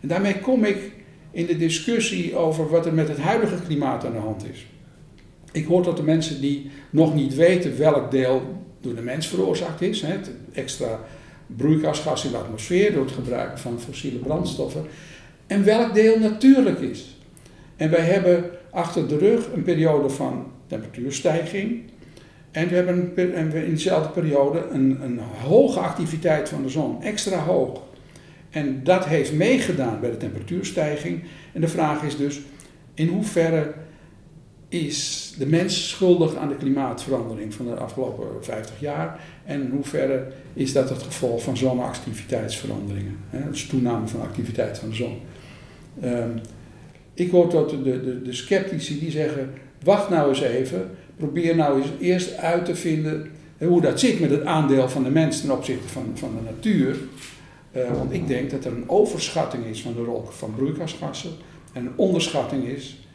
[0.00, 0.92] En daarmee kom ik
[1.30, 4.66] in de discussie over wat er met het huidige klimaat aan de hand is.
[5.58, 8.42] Ik hoor tot de mensen die nog niet weten welk deel
[8.80, 10.02] door de mens veroorzaakt is.
[10.02, 11.00] Het extra
[11.46, 14.84] broeikasgas in de atmosfeer door het gebruik van fossiele brandstoffen.
[15.46, 17.16] En welk deel natuurlijk is.
[17.76, 21.82] En wij hebben achter de rug een periode van temperatuurstijging.
[22.50, 27.82] En we hebben in dezelfde periode een, een hoge activiteit van de zon, extra hoog.
[28.50, 31.22] En dat heeft meegedaan bij de temperatuurstijging.
[31.52, 32.40] En de vraag is dus,
[32.94, 33.74] in hoeverre
[34.68, 39.20] is de mens schuldig aan de klimaatverandering van de afgelopen 50 jaar?
[39.44, 43.16] En in hoeverre is dat het gevolg van zonneactiviteitsveranderingen?
[43.28, 43.50] Hè?
[43.50, 45.18] Dus toename van de activiteit van de zon.
[46.04, 46.40] Um,
[47.14, 49.50] ik hoor tot de, de, de sceptici die zeggen:
[49.84, 54.30] wacht nou eens even, probeer nou eens eerst uit te vinden hoe dat zit met
[54.30, 56.96] het aandeel van de mens ten opzichte van, van de natuur.
[57.76, 61.30] Uh, want ik denk dat er een overschatting is van de rol van broeikasgassen
[61.72, 63.07] en een onderschatting is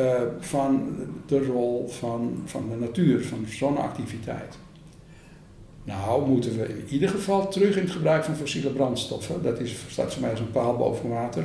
[0.00, 0.96] uh, van
[1.26, 4.58] de rol van, van de natuur, van zonneactiviteit.
[5.84, 9.42] Nou, moeten we in ieder geval terug in het gebruik van fossiele brandstoffen.
[9.42, 11.44] Dat is, staat voor mij als een paal boven water.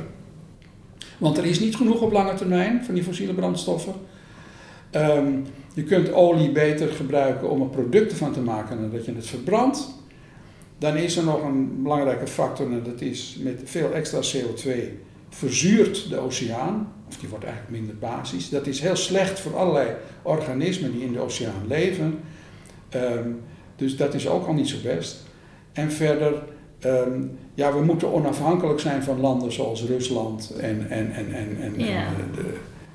[1.18, 3.94] Want er is niet genoeg op lange termijn van die fossiele brandstoffen.
[4.92, 5.44] Um,
[5.74, 9.26] je kunt olie beter gebruiken om er producten van te maken dan dat je het
[9.26, 9.88] verbrandt.
[10.78, 14.70] Dan is er nog een belangrijke factor en dat is met veel extra CO2
[15.34, 18.48] verzuurt de oceaan, of die wordt eigenlijk minder basis.
[18.48, 19.88] Dat is heel slecht voor allerlei
[20.22, 22.20] organismen die in de oceaan leven.
[22.94, 23.40] Um,
[23.76, 25.22] dus dat is ook al niet zo best.
[25.72, 26.42] En verder,
[26.84, 31.74] um, ja, we moeten onafhankelijk zijn van landen zoals Rusland en, en, en, en, en,
[32.34, 32.54] de,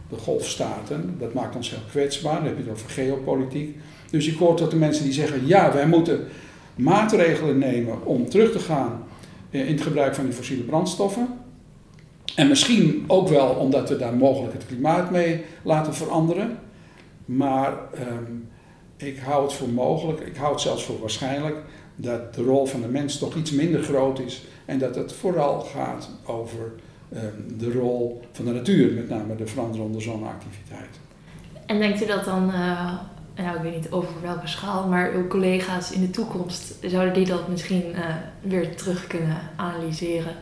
[0.09, 1.15] de, golfstaten.
[1.19, 2.35] Dat maakt ons heel kwetsbaar.
[2.35, 3.77] Dan heb je het over geopolitiek.
[4.11, 6.27] Dus ik hoor tot de mensen die zeggen: ja, wij moeten
[6.75, 9.03] maatregelen nemen om terug te gaan
[9.49, 11.27] in het gebruik van die fossiele brandstoffen.
[12.39, 16.59] En misschien ook wel omdat we daar mogelijk het klimaat mee laten veranderen.
[17.25, 17.73] Maar
[18.17, 18.49] um,
[18.97, 21.55] ik hou het voor mogelijk, ik hou het zelfs voor waarschijnlijk,
[21.95, 24.43] dat de rol van de mens toch iets minder groot is.
[24.65, 26.71] En dat het vooral gaat over
[27.13, 30.99] um, de rol van de natuur, met name de veranderende zonneactiviteit.
[31.65, 32.93] En denkt u dat dan, uh,
[33.35, 37.25] nou ik weet niet over welke schaal, maar uw collega's in de toekomst, zouden die
[37.25, 38.05] dat misschien uh,
[38.41, 40.35] weer terug kunnen analyseren?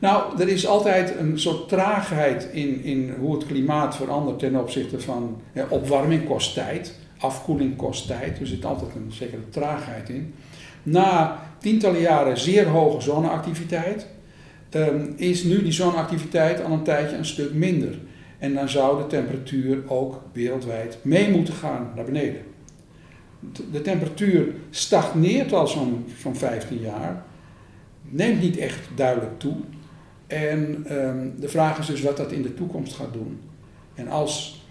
[0.00, 5.00] Nou, er is altijd een soort traagheid in, in hoe het klimaat verandert ten opzichte
[5.00, 8.40] van opwarming kost tijd, afkoeling kost tijd.
[8.40, 10.34] Er zit altijd een zekere traagheid in.
[10.82, 14.06] Na tientallen jaren zeer hoge zonneactiviteit
[14.70, 17.98] ehm, is nu die zonneactiviteit al een tijdje een stuk minder.
[18.38, 22.42] En dan zou de temperatuur ook wereldwijd mee moeten gaan naar beneden.
[23.72, 27.24] De temperatuur stagneert al zo'n zo'n 15 jaar,
[28.02, 29.56] neemt niet echt duidelijk toe.
[30.30, 33.40] En ehm, de vraag is dus wat dat in de toekomst gaat doen.
[33.94, 34.64] En als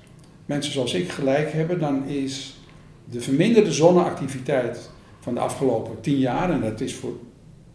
[0.46, 2.60] mensen zoals ik gelijk hebben, dan is
[3.06, 4.90] de verminderde zonneactiviteit
[5.20, 7.12] van de afgelopen 10 jaar, en dat is voor,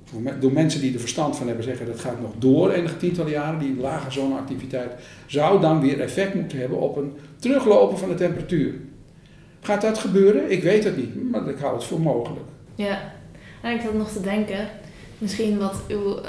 [0.04, 3.30] voor door mensen die er verstand van hebben zeggen dat gaat nog door enige tientallen
[3.30, 4.92] jaren, die lage zonneactiviteit,
[5.26, 8.74] zou dan weer effect moeten hebben op een teruglopen van de temperatuur.
[9.60, 10.50] Gaat dat gebeuren?
[10.50, 12.46] Ik weet het niet, maar ik hou het voor mogelijk.
[12.74, 13.12] Ja,
[13.62, 14.68] en ik had nog te denken,
[15.24, 16.22] misschien wat uw uh,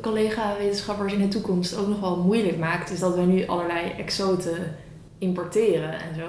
[0.00, 4.76] collega-wetenschappers in de toekomst ook nog wel moeilijk maakt, is dat wij nu allerlei exoten
[5.18, 6.28] importeren en zo.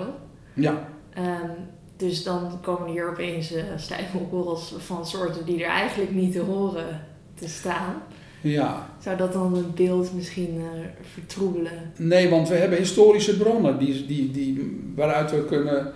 [0.53, 0.89] Ja.
[1.17, 1.51] Um,
[1.97, 7.01] dus dan komen hier opeens uh, stijfmelkorrels van soorten die er eigenlijk niet te horen
[7.33, 8.01] te staan.
[8.41, 8.89] Ja.
[8.99, 10.65] Zou dat dan het beeld misschien uh,
[11.13, 11.91] vertroebelen?
[11.95, 15.91] Nee, want we hebben historische bronnen die, die, die, waaruit we kunnen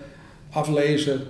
[0.52, 1.22] aflezen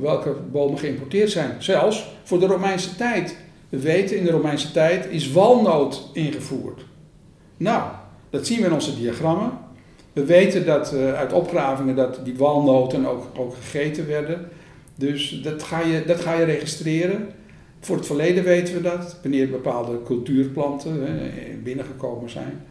[0.00, 1.62] welke bomen geïmporteerd zijn.
[1.62, 3.36] Zelfs voor de Romeinse tijd.
[3.74, 6.84] We weten in de Romeinse tijd is walnoot ingevoerd.
[7.56, 7.90] Nou,
[8.30, 9.52] dat zien we in onze diagrammen.
[10.12, 14.48] We weten dat uh, uit opgravingen dat die walnoten ook, ook gegeten werden.
[14.94, 17.28] Dus dat ga, je, dat ga je registreren.
[17.80, 21.30] Voor het verleden weten we dat, wanneer bepaalde cultuurplanten hè,
[21.62, 22.62] binnengekomen zijn.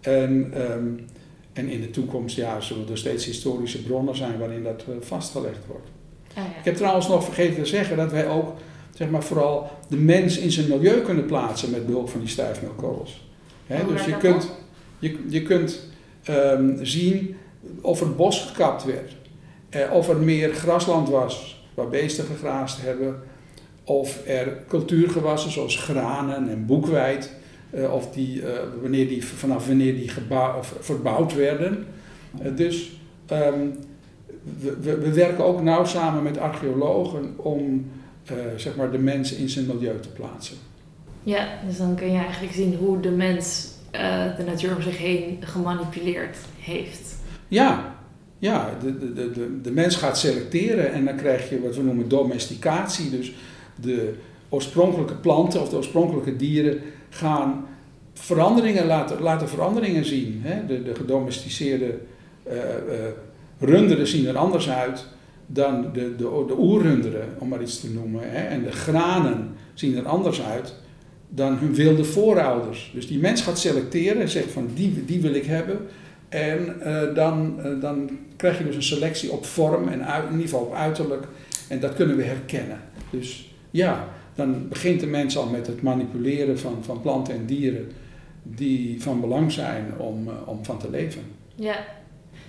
[0.00, 1.06] En, um,
[1.52, 5.66] en in de toekomst ja, zullen er steeds historische bronnen zijn waarin dat uh, vastgelegd
[5.66, 5.88] wordt.
[6.34, 6.42] Ja.
[6.42, 8.54] Ik heb trouwens nog vergeten te zeggen dat wij ook
[8.94, 13.24] zeg maar, vooral de mens in zijn milieu kunnen plaatsen met behulp van die stijfmelkorrels.
[13.66, 14.50] Hè, dus je kunt,
[14.98, 15.88] je, je kunt
[16.28, 17.36] um, zien
[17.80, 19.16] of er bos gekapt werd,
[19.68, 23.22] eh, of er meer grasland was waar beesten gegraasd hebben,
[23.84, 27.32] of er cultuurgewassen zoals granen en boekweit,
[27.74, 28.48] uh, of die, uh,
[28.80, 30.10] wanneer die, vanaf wanneer die
[30.80, 31.86] verbouwd werden.
[32.56, 33.00] dus
[33.32, 33.74] um,
[34.60, 37.90] we, we, we, werken ook nauw samen met archeologen om
[38.56, 40.56] zeg maar de mens in zijn milieu te plaatsen.
[41.22, 44.98] Ja, dus dan kun je eigenlijk zien hoe de mens uh, de natuur om zich
[44.98, 47.16] heen gemanipuleerd heeft.
[47.48, 47.94] Ja,
[48.38, 52.08] ja de, de, de, de mens gaat selecteren en dan krijg je wat we noemen
[52.08, 53.10] domesticatie.
[53.10, 53.32] Dus
[53.80, 54.14] de
[54.48, 57.66] oorspronkelijke planten of de oorspronkelijke dieren gaan
[58.12, 60.40] veranderingen laten, laten veranderingen zien.
[60.44, 60.66] Hè?
[60.66, 61.98] De, de gedomesticeerde
[62.46, 62.60] uh, uh,
[63.58, 65.06] runderen zien er anders uit
[65.52, 68.20] dan de, de, de oerrunderen, om maar iets te noemen.
[68.30, 68.46] Hè?
[68.46, 70.74] En de granen zien er anders uit
[71.28, 72.90] dan hun wilde voorouders.
[72.94, 75.78] Dus die mens gaat selecteren en zegt van die, die wil ik hebben.
[76.28, 80.30] En uh, dan, uh, dan krijg je dus een selectie op vorm en uit, in
[80.30, 81.26] ieder geval op uiterlijk.
[81.68, 82.80] En dat kunnen we herkennen.
[83.10, 87.88] Dus ja, dan begint de mens al met het manipuleren van, van planten en dieren
[88.42, 91.22] die van belang zijn om, uh, om van te leven.
[91.54, 91.76] Ja.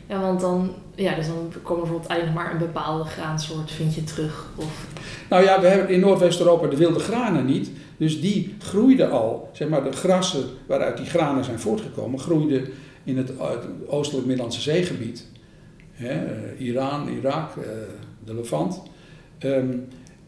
[0.07, 4.03] Ja, want dan, ja, dus dan komen bijvoorbeeld eigenlijk maar een bepaalde graansoort vind je
[4.03, 4.45] terug.
[4.55, 4.87] Of...
[5.29, 7.71] Nou ja, we hebben in Noordwest-Europa de wilde granen niet.
[7.97, 12.67] Dus die groeiden al, zeg maar de grassen waaruit die granen zijn voortgekomen, groeiden
[13.03, 13.31] in het,
[13.87, 15.25] oostelijk Middellandse zeegebied.
[15.91, 16.21] Hè,
[16.57, 17.63] Iran, Irak, uh,
[18.25, 18.81] de Levant.
[19.39, 19.87] Um,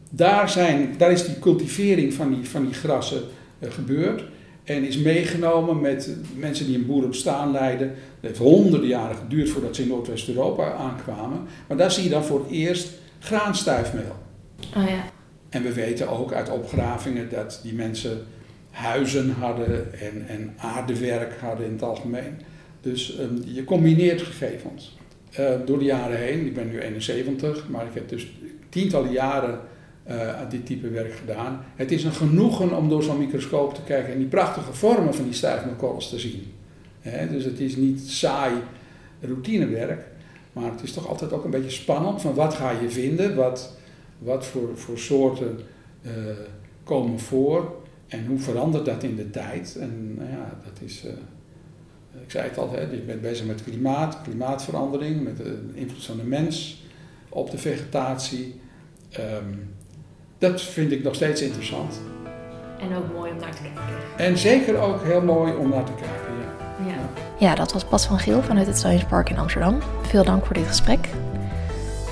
[0.10, 3.22] daar, zijn, daar is die cultivering van die, van die grassen
[3.62, 4.24] gebeurd.
[4.66, 7.88] En is meegenomen met mensen die een boerenbestaan leiden.
[7.88, 11.42] Het heeft honderden jaren geduurd voordat ze in Noordwest-Europa aankwamen.
[11.68, 12.90] Maar daar zie je dan voor het eerst
[13.20, 14.16] graanstuifmeel.
[14.76, 15.04] Oh ja.
[15.50, 18.26] En we weten ook uit opgravingen dat die mensen
[18.72, 22.42] huizen hadden en, en aardewerk hadden in het algemeen.
[22.82, 24.98] Dus um, je combineert gegevens.
[25.40, 28.28] Uh, door de jaren heen, ik ben nu 71, maar ik heb dus
[28.70, 29.60] tientallen jaren
[30.10, 31.66] uh, dit type werk gedaan.
[31.76, 35.24] Het is een genoegen om door zo'n microscoop te kijken en die prachtige vormen van
[35.24, 36.54] die stijfmelkorrels te zien.
[37.30, 38.54] Dus het is niet saai
[39.22, 40.08] routinewerk,
[40.54, 43.78] maar het is toch altijd ook een beetje spannend van wat ga je vinden, wat,
[44.18, 45.60] wat voor, voor soorten
[46.02, 46.12] uh,
[46.84, 47.76] komen voor
[48.08, 49.78] en hoe verandert dat in de tijd.
[49.80, 51.12] En nou ja, dat is, uh,
[52.24, 56.18] ik zei het al, hè, je bent bezig met klimaat, klimaatverandering, met de invloed van
[56.18, 56.84] de mens
[57.30, 58.60] op de vegetatie.
[59.20, 59.75] Um,
[60.38, 62.02] dat vind ik nog steeds interessant.
[62.80, 63.82] En ook mooi om naar te kijken.
[64.18, 66.92] En zeker ook heel mooi om naar te kijken, ja.
[66.92, 66.98] Ja,
[67.38, 69.80] ja dat was Bas van Geel vanuit het Science Park in Amsterdam.
[70.02, 71.10] Veel dank voor dit gesprek.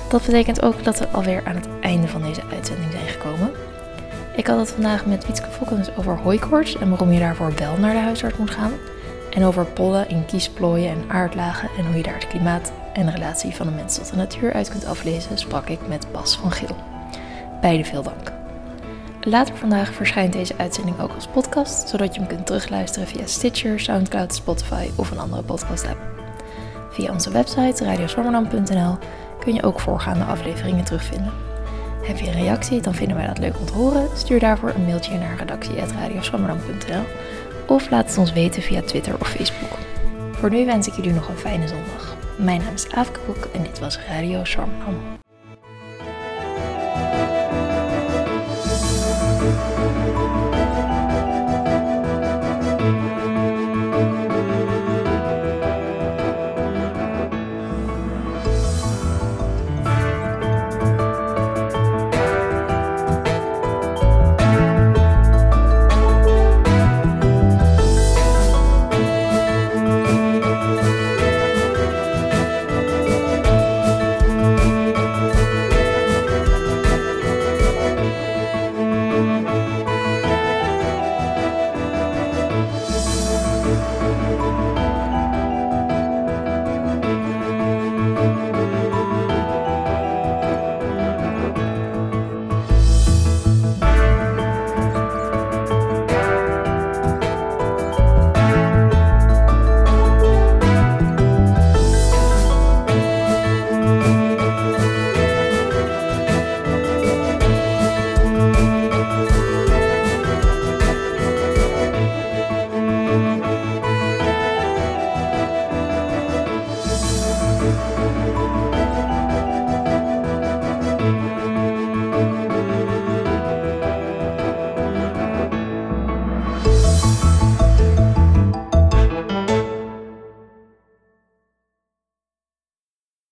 [0.08, 3.50] Dat betekent ook dat we alweer aan het einde van deze uitzending zijn gekomen.
[4.36, 7.92] Ik had het vandaag met Wietske Fokkens over hooikoorts en waarom je daarvoor wel naar
[7.92, 8.72] de huisarts moet gaan.
[9.30, 13.12] En over pollen in kiesplooien en aardlagen en hoe je daar het klimaat en de
[13.12, 16.52] relatie van de mens tot de natuur uit kunt aflezen, sprak ik met Bas van
[16.52, 16.93] Geel.
[17.64, 18.32] Beide veel dank.
[19.20, 23.80] Later vandaag verschijnt deze uitzending ook als podcast, zodat je hem kunt terugluisteren via Stitcher,
[23.80, 25.98] Soundcloud, Spotify of een andere podcast-app.
[26.90, 28.98] Via onze website radioswammerdam.nl
[29.40, 31.32] kun je ook voorgaande afleveringen terugvinden.
[32.02, 34.08] Heb je een reactie, dan vinden wij dat leuk om te horen.
[34.16, 37.04] Stuur daarvoor een mailtje naar redactie.radioswammerdam.nl
[37.66, 39.78] of laat het ons weten via Twitter of Facebook.
[40.32, 42.16] Voor nu wens ik jullie nog een fijne zondag.
[42.36, 45.22] Mijn naam is Aafke Boek en dit was Radio Swammerdam.